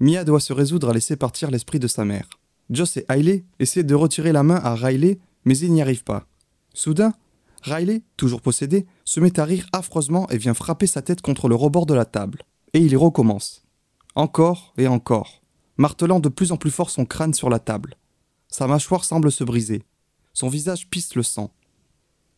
Mia 0.00 0.24
doit 0.24 0.40
se 0.40 0.54
résoudre 0.54 0.88
à 0.88 0.94
laisser 0.94 1.14
partir 1.14 1.50
l'esprit 1.50 1.78
de 1.78 1.86
sa 1.86 2.06
mère. 2.06 2.26
Joss 2.70 2.96
et 2.96 3.04
Hailey 3.10 3.44
essaient 3.58 3.82
de 3.82 3.94
retirer 3.94 4.32
la 4.32 4.42
main 4.42 4.58
à 4.64 4.74
Riley, 4.74 5.18
mais 5.44 5.58
ils 5.58 5.70
n'y 5.70 5.82
arrivent 5.82 6.02
pas. 6.02 6.26
Soudain, 6.72 7.12
Riley, 7.60 8.00
toujours 8.16 8.40
possédé, 8.40 8.86
se 9.04 9.20
met 9.20 9.38
à 9.38 9.44
rire 9.44 9.66
affreusement 9.74 10.26
et 10.30 10.38
vient 10.38 10.54
frapper 10.54 10.86
sa 10.86 11.02
tête 11.02 11.20
contre 11.20 11.48
le 11.48 11.54
rebord 11.54 11.84
de 11.84 11.92
la 11.92 12.06
table. 12.06 12.44
Et 12.72 12.78
il 12.78 12.96
recommence. 12.96 13.66
Encore 14.14 14.72
et 14.78 14.86
encore, 14.86 15.42
martelant 15.76 16.18
de 16.18 16.30
plus 16.30 16.52
en 16.52 16.56
plus 16.56 16.70
fort 16.70 16.88
son 16.88 17.04
crâne 17.04 17.34
sur 17.34 17.50
la 17.50 17.58
table. 17.58 17.98
Sa 18.48 18.66
mâchoire 18.66 19.04
semble 19.04 19.30
se 19.30 19.44
briser. 19.44 19.82
Son 20.32 20.48
visage 20.48 20.88
pisse 20.88 21.14
le 21.14 21.22
sang. 21.22 21.52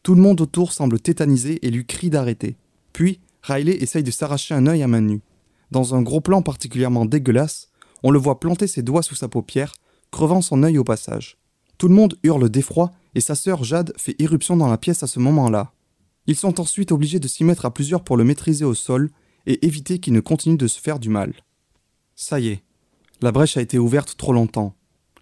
Tout 0.03 0.17
le 0.17 0.21
monde 0.21 0.41
autour 0.41 0.73
semble 0.73 0.99
tétanisé 0.99 1.65
et 1.65 1.71
lui 1.71 1.87
crie 1.87 2.11
d'arrêter. 2.11 2.57
Puis, 2.93 3.21
Riley 3.45 3.81
essaye 3.81 4.03
de 4.03 4.11
s'arracher 4.11 4.55
un 4.55 4.67
œil 4.67 4.83
à 4.83 4.89
main 4.89 5.01
nue. 5.01 5.23
Dans 5.71 5.95
un 5.95 6.03
gros 6.03 6.21
plan 6.21 6.43
particulièrement 6.43 7.05
dégueulasse, 7.05 7.69
on 8.03 8.11
le 8.11 8.19
voit 8.19 8.41
planter 8.41 8.67
ses 8.67 8.83
doigts 8.83 9.03
sous 9.03 9.15
sa 9.15 9.29
paupière, 9.29 9.75
crevant 10.11 10.41
son 10.41 10.63
œil 10.63 10.79
au 10.79 10.85
passage. 10.85 11.37
Tout 11.77 11.89
le 11.89 11.95
monde 11.95 12.17
hurle 12.23 12.49
d'effroi 12.49 12.91
et 13.15 13.21
sa 13.21 13.35
sœur 13.35 13.65
Jade 13.65 13.93
fait 13.97 14.17
irruption 14.19 14.57
dans 14.57 14.69
la 14.69 14.79
pièce 14.79 15.03
à 15.03 15.07
ce 15.07 15.21
moment-là. 15.21 15.73
Ils 16.27 16.37
sont 16.37 16.61
ensuite 16.61 16.93
obligés 16.93 17.21
de 17.21 17.29
s'y 17.29 17.45
mettre 17.45 17.67
à 17.67 17.73
plusieurs 17.73 18.05
pour 18.05 18.17
le 18.17 18.25
maîtriser 18.25 18.65
au 18.65 18.75
sol 18.75 19.11
et 19.47 19.65
éviter 19.67 19.99
qu'il 19.99 20.13
ne 20.13 20.21
continue 20.21 20.57
de 20.57 20.67
se 20.67 20.81
faire 20.81 20.99
du 20.99 21.09
mal. 21.09 21.33
Ça 22.17 22.41
y 22.41 22.49
est, 22.49 22.63
la 23.21 23.33
brèche 23.33 23.57
a 23.57 23.63
été 23.63 23.79
ouverte 23.79 24.17
trop 24.17 24.33
longtemps. 24.33 24.75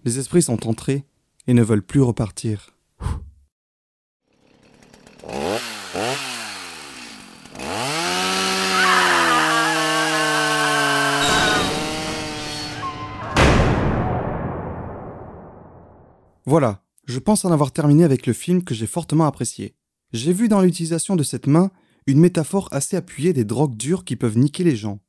Les 0.04 0.18
esprits 0.18 0.42
sont 0.42 0.66
entrés 0.68 1.04
et 1.46 1.54
ne 1.54 1.62
veulent 1.62 1.84
plus 1.84 2.02
repartir. 2.02 2.75
Voilà, 16.48 16.84
je 17.06 17.18
pense 17.18 17.44
en 17.44 17.50
avoir 17.50 17.72
terminé 17.72 18.04
avec 18.04 18.24
le 18.24 18.32
film 18.32 18.62
que 18.62 18.72
j'ai 18.72 18.86
fortement 18.86 19.26
apprécié. 19.26 19.74
J'ai 20.12 20.32
vu 20.32 20.48
dans 20.48 20.60
l'utilisation 20.60 21.16
de 21.16 21.24
cette 21.24 21.48
main 21.48 21.72
une 22.06 22.20
métaphore 22.20 22.68
assez 22.70 22.96
appuyée 22.96 23.32
des 23.32 23.44
drogues 23.44 23.76
dures 23.76 24.04
qui 24.04 24.14
peuvent 24.14 24.38
niquer 24.38 24.62
les 24.62 24.76
gens. 24.76 25.00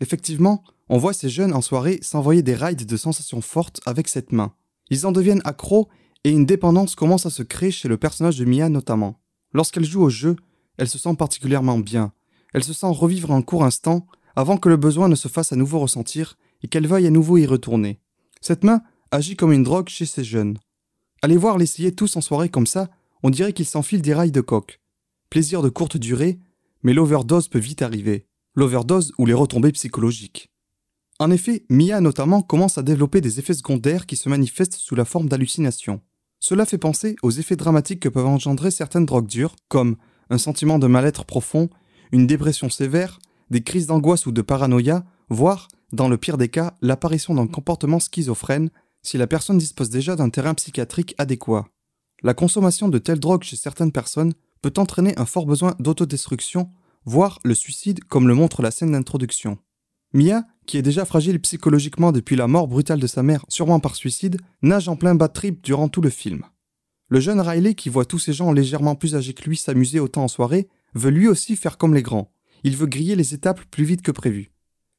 Effectivement, 0.00 0.64
on 0.88 0.96
voit 0.96 1.12
ces 1.12 1.28
jeunes 1.28 1.52
en 1.52 1.60
soirée 1.60 1.98
s'envoyer 2.00 2.42
des 2.42 2.54
rides 2.54 2.86
de 2.86 2.96
sensations 2.96 3.42
fortes 3.42 3.80
avec 3.84 4.08
cette 4.08 4.32
main. 4.32 4.54
Ils 4.88 5.06
en 5.06 5.12
deviennent 5.12 5.42
accros 5.44 5.88
et 6.24 6.30
une 6.30 6.46
dépendance 6.46 6.94
commence 6.94 7.26
à 7.26 7.30
se 7.30 7.42
créer 7.42 7.70
chez 7.70 7.88
le 7.88 7.98
personnage 7.98 8.38
de 8.38 8.46
Mia 8.46 8.70
notamment. 8.70 9.20
Lorsqu'elle 9.52 9.84
joue 9.84 10.02
au 10.02 10.10
jeu, 10.10 10.34
elle 10.78 10.88
se 10.88 10.98
sent 10.98 11.14
particulièrement 11.16 11.78
bien. 11.78 12.12
Elle 12.54 12.64
se 12.64 12.72
sent 12.72 12.86
revivre 12.86 13.32
un 13.32 13.42
court 13.42 13.64
instant 13.64 14.06
avant 14.34 14.56
que 14.56 14.70
le 14.70 14.78
besoin 14.78 15.08
ne 15.08 15.14
se 15.14 15.28
fasse 15.28 15.52
à 15.52 15.56
nouveau 15.56 15.78
ressentir 15.78 16.38
et 16.62 16.68
qu'elle 16.68 16.86
veuille 16.86 17.06
à 17.06 17.10
nouveau 17.10 17.36
y 17.36 17.44
retourner. 17.44 18.00
Cette 18.40 18.64
main 18.64 18.80
agit 19.10 19.36
comme 19.36 19.52
une 19.52 19.62
drogue 19.62 19.90
chez 19.90 20.06
ces 20.06 20.24
jeunes. 20.24 20.56
Allez 21.22 21.36
voir 21.36 21.58
l'essayer 21.58 21.92
tous 21.92 22.16
en 22.16 22.20
soirée 22.20 22.48
comme 22.48 22.66
ça, 22.66 22.88
on 23.22 23.30
dirait 23.30 23.52
qu'ils 23.52 23.66
s'enfilent 23.66 24.02
des 24.02 24.14
rails 24.14 24.32
de 24.32 24.40
coque. 24.40 24.80
Plaisir 25.30 25.62
de 25.62 25.68
courte 25.68 25.96
durée, 25.96 26.38
mais 26.82 26.92
l'overdose 26.92 27.48
peut 27.48 27.58
vite 27.58 27.82
arriver. 27.82 28.26
L'overdose 28.54 29.12
ou 29.18 29.26
les 29.26 29.34
retombées 29.34 29.72
psychologiques. 29.72 30.50
En 31.18 31.30
effet, 31.30 31.64
Mia 31.70 32.00
notamment 32.00 32.42
commence 32.42 32.78
à 32.78 32.82
développer 32.82 33.20
des 33.20 33.38
effets 33.38 33.54
secondaires 33.54 34.06
qui 34.06 34.16
se 34.16 34.28
manifestent 34.28 34.74
sous 34.74 34.94
la 34.94 35.04
forme 35.04 35.28
d'hallucinations. 35.28 36.00
Cela 36.38 36.66
fait 36.66 36.78
penser 36.78 37.16
aux 37.22 37.30
effets 37.30 37.56
dramatiques 37.56 38.00
que 38.00 38.08
peuvent 38.08 38.26
engendrer 38.26 38.70
certaines 38.70 39.06
drogues 39.06 39.26
dures, 39.26 39.56
comme 39.68 39.96
un 40.28 40.38
sentiment 40.38 40.78
de 40.78 40.86
mal-être 40.86 41.24
profond, 41.24 41.70
une 42.12 42.26
dépression 42.26 42.68
sévère, 42.68 43.18
des 43.50 43.62
crises 43.62 43.86
d'angoisse 43.86 44.26
ou 44.26 44.32
de 44.32 44.42
paranoïa, 44.42 45.04
voire, 45.30 45.68
dans 45.92 46.08
le 46.08 46.18
pire 46.18 46.36
des 46.36 46.48
cas, 46.48 46.74
l'apparition 46.82 47.34
d'un 47.34 47.46
comportement 47.46 48.00
schizophrène 48.00 48.70
si 49.06 49.18
la 49.18 49.28
personne 49.28 49.58
dispose 49.58 49.88
déjà 49.88 50.16
d'un 50.16 50.30
terrain 50.30 50.54
psychiatrique 50.54 51.14
adéquat. 51.16 51.68
La 52.24 52.34
consommation 52.34 52.88
de 52.88 52.98
telles 52.98 53.20
drogues 53.20 53.44
chez 53.44 53.54
certaines 53.54 53.92
personnes 53.92 54.34
peut 54.62 54.72
entraîner 54.78 55.16
un 55.16 55.26
fort 55.26 55.46
besoin 55.46 55.76
d'autodestruction, 55.78 56.70
voire 57.04 57.38
le 57.44 57.54
suicide 57.54 58.02
comme 58.04 58.26
le 58.26 58.34
montre 58.34 58.62
la 58.62 58.72
scène 58.72 58.92
d'introduction. 58.92 59.58
Mia, 60.12 60.44
qui 60.66 60.76
est 60.76 60.82
déjà 60.82 61.04
fragile 61.04 61.40
psychologiquement 61.40 62.10
depuis 62.10 62.34
la 62.34 62.48
mort 62.48 62.66
brutale 62.66 62.98
de 62.98 63.06
sa 63.06 63.22
mère, 63.22 63.44
sûrement 63.48 63.78
par 63.78 63.94
suicide, 63.94 64.40
nage 64.62 64.88
en 64.88 64.96
plein 64.96 65.14
bad 65.14 65.32
trip 65.32 65.62
durant 65.62 65.88
tout 65.88 66.00
le 66.00 66.10
film. 66.10 66.42
Le 67.08 67.20
jeune 67.20 67.40
Riley, 67.40 67.74
qui 67.74 67.90
voit 67.90 68.06
tous 68.06 68.18
ces 68.18 68.32
gens 68.32 68.50
légèrement 68.50 68.96
plus 68.96 69.14
âgés 69.14 69.34
que 69.34 69.48
lui 69.48 69.56
s'amuser 69.56 70.00
autant 70.00 70.24
en 70.24 70.28
soirée, 70.28 70.68
veut 70.94 71.10
lui 71.10 71.28
aussi 71.28 71.54
faire 71.54 71.78
comme 71.78 71.94
les 71.94 72.02
grands. 72.02 72.32
Il 72.64 72.76
veut 72.76 72.86
griller 72.86 73.14
les 73.14 73.34
étapes 73.34 73.60
plus 73.70 73.84
vite 73.84 74.02
que 74.02 74.10
prévu. 74.10 74.50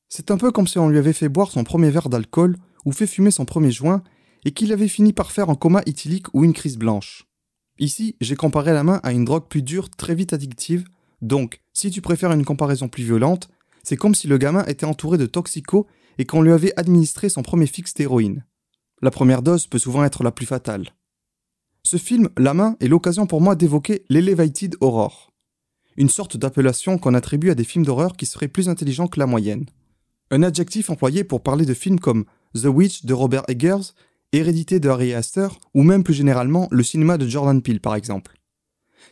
C'est 0.07 0.31
un 0.31 0.37
peu 0.37 0.51
comme 0.51 0.67
si 0.67 0.79
on 0.79 0.87
lui 0.87 0.97
avait 0.97 1.11
fait 1.11 1.27
boire 1.27 1.51
son 1.51 1.65
premier 1.65 1.89
verre 1.89 2.07
d'alcool 2.07 2.55
ou 2.85 2.91
fait 2.91 3.07
fumer 3.07 3.31
son 3.31 3.45
premier 3.45 3.71
joint 3.71 4.03
et 4.45 4.51
qu'il 4.51 4.71
avait 4.71 4.87
fini 4.87 5.13
par 5.13 5.31
faire 5.31 5.49
un 5.49 5.55
coma 5.55 5.81
éthylique 5.85 6.33
ou 6.33 6.43
une 6.43 6.53
crise 6.53 6.77
blanche. 6.77 7.25
Ici, 7.79 8.15
j'ai 8.21 8.35
comparé 8.35 8.73
la 8.73 8.83
main 8.83 8.99
à 9.03 9.11
une 9.11 9.25
drogue 9.25 9.47
plus 9.47 9.61
dure, 9.61 9.89
très 9.89 10.15
vite 10.15 10.33
addictive, 10.33 10.85
donc 11.21 11.61
si 11.73 11.91
tu 11.91 12.01
préfères 12.01 12.31
une 12.31 12.45
comparaison 12.45 12.87
plus 12.87 13.03
violente, 13.03 13.49
c'est 13.83 13.97
comme 13.97 14.15
si 14.15 14.27
le 14.27 14.37
gamin 14.37 14.65
était 14.65 14.85
entouré 14.85 15.17
de 15.17 15.25
toxicos 15.25 15.85
et 16.17 16.25
qu'on 16.25 16.41
lui 16.41 16.51
avait 16.51 16.73
administré 16.77 17.29
son 17.29 17.43
premier 17.43 17.67
fixe 17.67 17.93
d'héroïne. 17.93 18.45
La 19.01 19.11
première 19.11 19.43
dose 19.43 19.67
peut 19.67 19.79
souvent 19.79 20.03
être 20.03 20.23
la 20.23 20.31
plus 20.31 20.45
fatale. 20.45 20.89
Ce 21.83 21.97
film, 21.97 22.29
La 22.37 22.53
main, 22.53 22.75
est 22.79 22.87
l'occasion 22.87 23.27
pour 23.27 23.41
moi 23.41 23.55
d'évoquer 23.55 24.03
l'Elevated 24.09 24.75
Horror, 24.81 25.31
une 25.95 26.09
sorte 26.09 26.35
d'appellation 26.35 26.97
qu'on 26.97 27.13
attribue 27.13 27.49
à 27.49 27.55
des 27.55 27.63
films 27.63 27.85
d'horreur 27.85 28.17
qui 28.17 28.25
seraient 28.25 28.47
plus 28.47 28.69
intelligents 28.69 29.07
que 29.07 29.19
la 29.19 29.25
moyenne. 29.25 29.65
Un 30.31 30.43
adjectif 30.43 30.89
employé 30.89 31.23
pour 31.23 31.41
parler 31.41 31.65
de 31.65 31.73
films 31.73 31.99
comme 31.99 32.25
The 32.55 32.65
Witch 32.65 33.05
de 33.05 33.13
Robert 33.13 33.43
Eggers, 33.47 33.93
Hérédité 34.33 34.79
de 34.79 34.89
Harry 34.89 35.13
Astor, 35.13 35.59
ou 35.73 35.83
même 35.83 36.03
plus 36.03 36.13
généralement 36.13 36.67
le 36.71 36.83
cinéma 36.83 37.17
de 37.17 37.27
Jordan 37.27 37.61
Peele 37.61 37.79
par 37.79 37.95
exemple. 37.95 38.39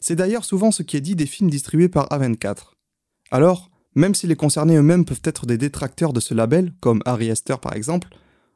C'est 0.01 0.15
d'ailleurs 0.15 0.45
souvent 0.45 0.71
ce 0.71 0.83
qui 0.83 0.97
est 0.97 1.01
dit 1.01 1.15
des 1.15 1.25
films 1.25 1.49
distribués 1.49 1.89
par 1.89 2.07
A24. 2.09 2.73
Alors, 3.31 3.71
même 3.95 4.13
si 4.13 4.27
les 4.27 4.35
concernés 4.35 4.75
eux-mêmes 4.75 5.05
peuvent 5.05 5.21
être 5.23 5.45
des 5.45 5.57
détracteurs 5.57 6.13
de 6.13 6.19
ce 6.19 6.33
label, 6.33 6.73
comme 6.81 7.01
Harry 7.05 7.31
Astor 7.31 7.59
par 7.59 7.73
exemple, 7.75 8.09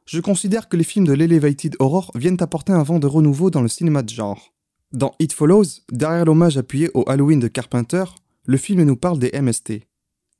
je 0.04 0.20
considère 0.20 0.68
que 0.68 0.76
les 0.76 0.84
films 0.84 1.06
de 1.06 1.12
l'Elevated 1.12 1.76
Horror 1.78 2.10
viennent 2.14 2.36
apporter 2.40 2.72
un 2.72 2.82
vent 2.82 2.98
de 2.98 3.06
renouveau 3.06 3.50
dans 3.50 3.62
le 3.62 3.68
cinéma 3.68 4.02
de 4.02 4.10
genre. 4.10 4.52
Dans 4.92 5.14
It 5.20 5.32
Follows, 5.32 5.82
derrière 5.92 6.24
l'hommage 6.24 6.58
appuyé 6.58 6.90
au 6.94 7.08
Halloween 7.08 7.38
de 7.38 7.48
Carpenter, 7.48 8.04
le 8.44 8.56
film 8.56 8.82
nous 8.82 8.96
parle 8.96 9.18
des 9.18 9.30
MST. 9.40 9.84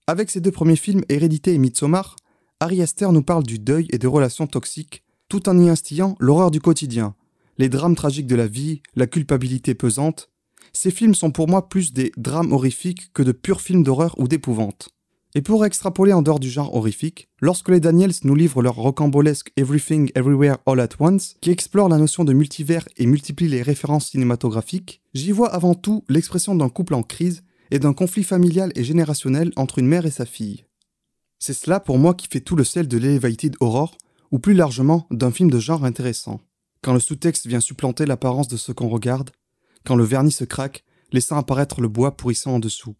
Avec 0.06 0.28
ses 0.28 0.40
deux 0.40 0.50
premiers 0.50 0.76
films, 0.76 1.04
Hérédité 1.08 1.54
et 1.54 1.58
Midsommar, 1.58 2.16
Harry 2.62 2.82
Astor 2.82 3.10
nous 3.14 3.22
parle 3.22 3.44
du 3.44 3.58
deuil 3.58 3.86
et 3.90 3.96
des 3.96 4.06
relations 4.06 4.46
toxiques, 4.46 5.02
tout 5.30 5.48
en 5.48 5.58
y 5.58 5.70
instillant 5.70 6.14
l'horreur 6.20 6.50
du 6.50 6.60
quotidien, 6.60 7.14
les 7.56 7.70
drames 7.70 7.94
tragiques 7.94 8.26
de 8.26 8.36
la 8.36 8.46
vie, 8.46 8.82
la 8.94 9.06
culpabilité 9.06 9.74
pesante. 9.74 10.28
Ces 10.74 10.90
films 10.90 11.14
sont 11.14 11.30
pour 11.30 11.48
moi 11.48 11.70
plus 11.70 11.94
des 11.94 12.12
drames 12.18 12.52
horrifiques 12.52 13.14
que 13.14 13.22
de 13.22 13.32
purs 13.32 13.62
films 13.62 13.82
d'horreur 13.82 14.14
ou 14.18 14.28
d'épouvante. 14.28 14.90
Et 15.34 15.40
pour 15.40 15.64
extrapoler 15.64 16.12
en 16.12 16.20
dehors 16.20 16.38
du 16.38 16.50
genre 16.50 16.74
horrifique, 16.74 17.30
lorsque 17.40 17.70
les 17.70 17.80
Daniels 17.80 18.12
nous 18.24 18.34
livrent 18.34 18.60
leur 18.60 18.74
rocambolesque 18.74 19.52
Everything 19.56 20.10
Everywhere 20.14 20.58
All 20.66 20.80
at 20.80 20.90
Once, 20.98 21.36
qui 21.40 21.50
explore 21.50 21.88
la 21.88 21.96
notion 21.96 22.24
de 22.24 22.34
multivers 22.34 22.86
et 22.98 23.06
multiplie 23.06 23.48
les 23.48 23.62
références 23.62 24.10
cinématographiques, 24.10 25.00
j'y 25.14 25.32
vois 25.32 25.48
avant 25.48 25.74
tout 25.74 26.04
l'expression 26.10 26.54
d'un 26.54 26.68
couple 26.68 26.92
en 26.92 27.02
crise 27.02 27.42
et 27.70 27.78
d'un 27.78 27.94
conflit 27.94 28.24
familial 28.24 28.70
et 28.74 28.84
générationnel 28.84 29.50
entre 29.56 29.78
une 29.78 29.86
mère 29.86 30.04
et 30.04 30.10
sa 30.10 30.26
fille. 30.26 30.64
C'est 31.40 31.54
cela 31.54 31.80
pour 31.80 31.98
moi 31.98 32.12
qui 32.12 32.28
fait 32.28 32.42
tout 32.42 32.54
le 32.54 32.64
sel 32.64 32.86
de 32.86 32.98
l'Elevated 32.98 33.56
Horror, 33.60 33.96
ou 34.30 34.38
plus 34.38 34.52
largement 34.52 35.06
d'un 35.10 35.30
film 35.30 35.50
de 35.50 35.58
genre 35.58 35.86
intéressant. 35.86 36.40
Quand 36.82 36.92
le 36.92 37.00
sous-texte 37.00 37.46
vient 37.46 37.60
supplanter 37.60 38.04
l'apparence 38.04 38.46
de 38.46 38.58
ce 38.58 38.72
qu'on 38.72 38.88
regarde, 38.88 39.30
quand 39.86 39.96
le 39.96 40.04
vernis 40.04 40.32
se 40.32 40.44
craque, 40.44 40.84
laissant 41.12 41.38
apparaître 41.38 41.80
le 41.80 41.88
bois 41.88 42.14
pourrissant 42.16 42.54
en 42.54 42.58
dessous. 42.58 42.94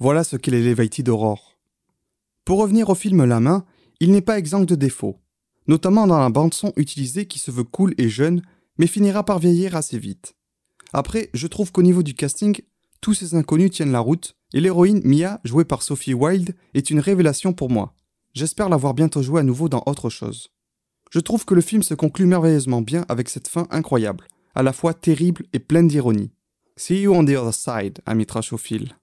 Voilà 0.00 0.24
ce 0.24 0.36
qu'est 0.36 0.50
l'Elevated 0.50 1.08
Horror. 1.10 1.58
Pour 2.46 2.58
revenir 2.58 2.88
au 2.88 2.94
film 2.94 3.24
La 3.24 3.40
main, 3.40 3.64
il 4.00 4.10
n'est 4.10 4.22
pas 4.22 4.38
exempt 4.38 4.64
de 4.64 4.74
défauts, 4.74 5.20
notamment 5.68 6.06
dans 6.06 6.18
la 6.18 6.30
bande-son 6.30 6.72
utilisée 6.76 7.26
qui 7.26 7.38
se 7.38 7.50
veut 7.50 7.62
cool 7.62 7.94
et 7.98 8.08
jeune, 8.08 8.42
mais 8.78 8.86
finira 8.86 9.22
par 9.22 9.38
vieillir 9.38 9.76
assez 9.76 9.98
vite. 9.98 10.34
Après, 10.94 11.28
je 11.34 11.46
trouve 11.46 11.70
qu'au 11.72 11.82
niveau 11.82 12.02
du 12.02 12.14
casting, 12.14 12.58
tous 13.02 13.14
ces 13.14 13.34
inconnus 13.34 13.70
tiennent 13.70 13.92
la 13.92 14.00
route, 14.00 14.34
et 14.54 14.60
l'héroïne 14.60 15.00
Mia, 15.04 15.40
jouée 15.44 15.64
par 15.64 15.82
Sophie 15.82 16.14
Wilde, 16.14 16.54
est 16.74 16.90
une 16.90 17.00
révélation 17.00 17.52
pour 17.52 17.70
moi. 17.70 17.94
J'espère 18.34 18.68
l'avoir 18.68 18.94
bientôt 18.94 19.22
jouée 19.22 19.40
à 19.40 19.44
nouveau 19.44 19.68
dans 19.68 19.82
autre 19.86 20.10
chose. 20.10 20.50
Je 21.10 21.20
trouve 21.20 21.44
que 21.44 21.54
le 21.54 21.60
film 21.60 21.82
se 21.82 21.94
conclut 21.94 22.26
merveilleusement 22.26 22.80
bien 22.80 23.04
avec 23.08 23.28
cette 23.28 23.48
fin 23.48 23.66
incroyable, 23.70 24.26
à 24.54 24.62
la 24.62 24.72
fois 24.72 24.94
terrible 24.94 25.44
et 25.52 25.58
pleine 25.58 25.88
d'ironie. 25.88 26.30
See 26.76 27.02
you 27.02 27.14
on 27.14 27.24
the 27.24 27.36
other 27.36 27.52
side, 27.52 27.98
ami 28.06 28.24
trashophile. 28.24 28.96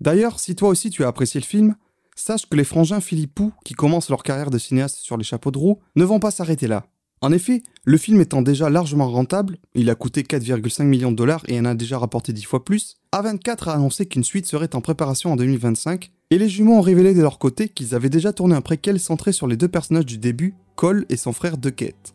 D'ailleurs, 0.00 0.40
si 0.40 0.56
toi 0.56 0.70
aussi 0.70 0.88
tu 0.88 1.04
as 1.04 1.08
apprécié 1.08 1.40
le 1.40 1.46
film, 1.46 1.76
sache 2.16 2.46
que 2.48 2.56
les 2.56 2.64
frangins 2.64 3.00
Philippou, 3.00 3.52
qui 3.64 3.74
commencent 3.74 4.08
leur 4.08 4.22
carrière 4.22 4.50
de 4.50 4.58
cinéaste 4.58 4.96
sur 4.96 5.16
les 5.16 5.24
chapeaux 5.24 5.50
de 5.50 5.58
roue, 5.58 5.80
ne 5.94 6.04
vont 6.04 6.20
pas 6.20 6.30
s'arrêter 6.30 6.66
là. 6.66 6.86
En 7.22 7.32
effet, 7.32 7.62
le 7.84 7.98
film 7.98 8.20
étant 8.22 8.40
déjà 8.40 8.70
largement 8.70 9.10
rentable, 9.10 9.58
il 9.74 9.90
a 9.90 9.94
coûté 9.94 10.22
4,5 10.22 10.84
millions 10.84 11.10
de 11.10 11.16
dollars 11.16 11.42
et 11.48 11.60
en 11.60 11.66
a 11.66 11.74
déjà 11.74 11.98
rapporté 11.98 12.32
10 12.32 12.44
fois 12.44 12.64
plus, 12.64 12.96
A24 13.14 13.68
a 13.68 13.74
annoncé 13.74 14.06
qu'une 14.06 14.24
suite 14.24 14.46
serait 14.46 14.74
en 14.74 14.80
préparation 14.80 15.32
en 15.32 15.36
2025, 15.36 16.12
et 16.30 16.38
les 16.38 16.48
jumeaux 16.48 16.76
ont 16.76 16.80
révélé 16.80 17.12
de 17.12 17.20
leur 17.20 17.38
côté 17.38 17.68
qu'ils 17.68 17.94
avaient 17.94 18.08
déjà 18.08 18.32
tourné 18.32 18.54
un 18.54 18.62
préquel 18.62 18.98
centré 18.98 19.32
sur 19.32 19.46
les 19.46 19.58
deux 19.58 19.68
personnages 19.68 20.06
du 20.06 20.16
début, 20.16 20.54
Cole 20.76 21.04
et 21.10 21.18
son 21.18 21.34
frère 21.34 21.58
Duckett. 21.58 22.14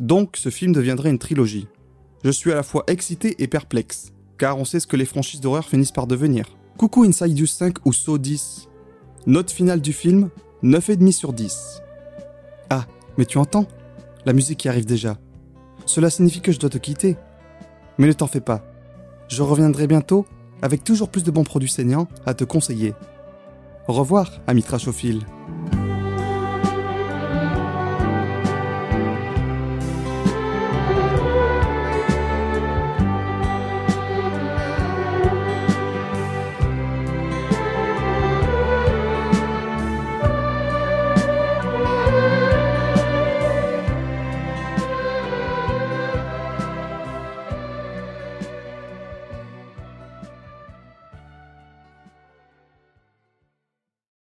Donc 0.00 0.36
ce 0.36 0.50
film 0.50 0.72
deviendrait 0.72 1.10
une 1.10 1.18
trilogie. 1.18 1.66
Je 2.22 2.30
suis 2.30 2.52
à 2.52 2.56
la 2.56 2.62
fois 2.62 2.84
excité 2.88 3.42
et 3.42 3.48
perplexe, 3.48 4.12
car 4.36 4.58
on 4.58 4.66
sait 4.66 4.80
ce 4.80 4.86
que 4.86 4.96
les 4.96 5.06
franchises 5.06 5.40
d'horreur 5.40 5.66
finissent 5.66 5.92
par 5.92 6.06
devenir. 6.06 6.44
Coucou 6.76 7.04
Inside 7.04 7.38
You 7.38 7.46
5 7.46 7.86
ou 7.86 7.94
So 7.94 8.18
10. 8.18 8.68
Note 9.26 9.50
finale 9.50 9.80
du 9.80 9.94
film, 9.94 10.28
9,5 10.62 11.12
sur 11.12 11.32
10. 11.32 11.80
Ah, 12.68 12.86
mais 13.16 13.24
tu 13.24 13.38
entends? 13.38 13.66
La 14.24 14.32
musique 14.32 14.58
qui 14.58 14.68
arrive 14.68 14.86
déjà. 14.86 15.16
Cela 15.86 16.10
signifie 16.10 16.40
que 16.40 16.52
je 16.52 16.60
dois 16.60 16.70
te 16.70 16.78
quitter. 16.78 17.16
Mais 17.98 18.06
ne 18.06 18.12
t'en 18.12 18.26
fais 18.26 18.40
pas. 18.40 18.62
Je 19.28 19.42
reviendrai 19.42 19.86
bientôt 19.86 20.26
avec 20.62 20.84
toujours 20.84 21.08
plus 21.08 21.24
de 21.24 21.30
bons 21.30 21.44
produits 21.44 21.68
saignants 21.68 22.06
à 22.24 22.34
te 22.34 22.44
conseiller. 22.44 22.94
Au 23.88 23.92
revoir, 23.92 24.30
ami 24.46 24.62
trashophile. 24.62 25.20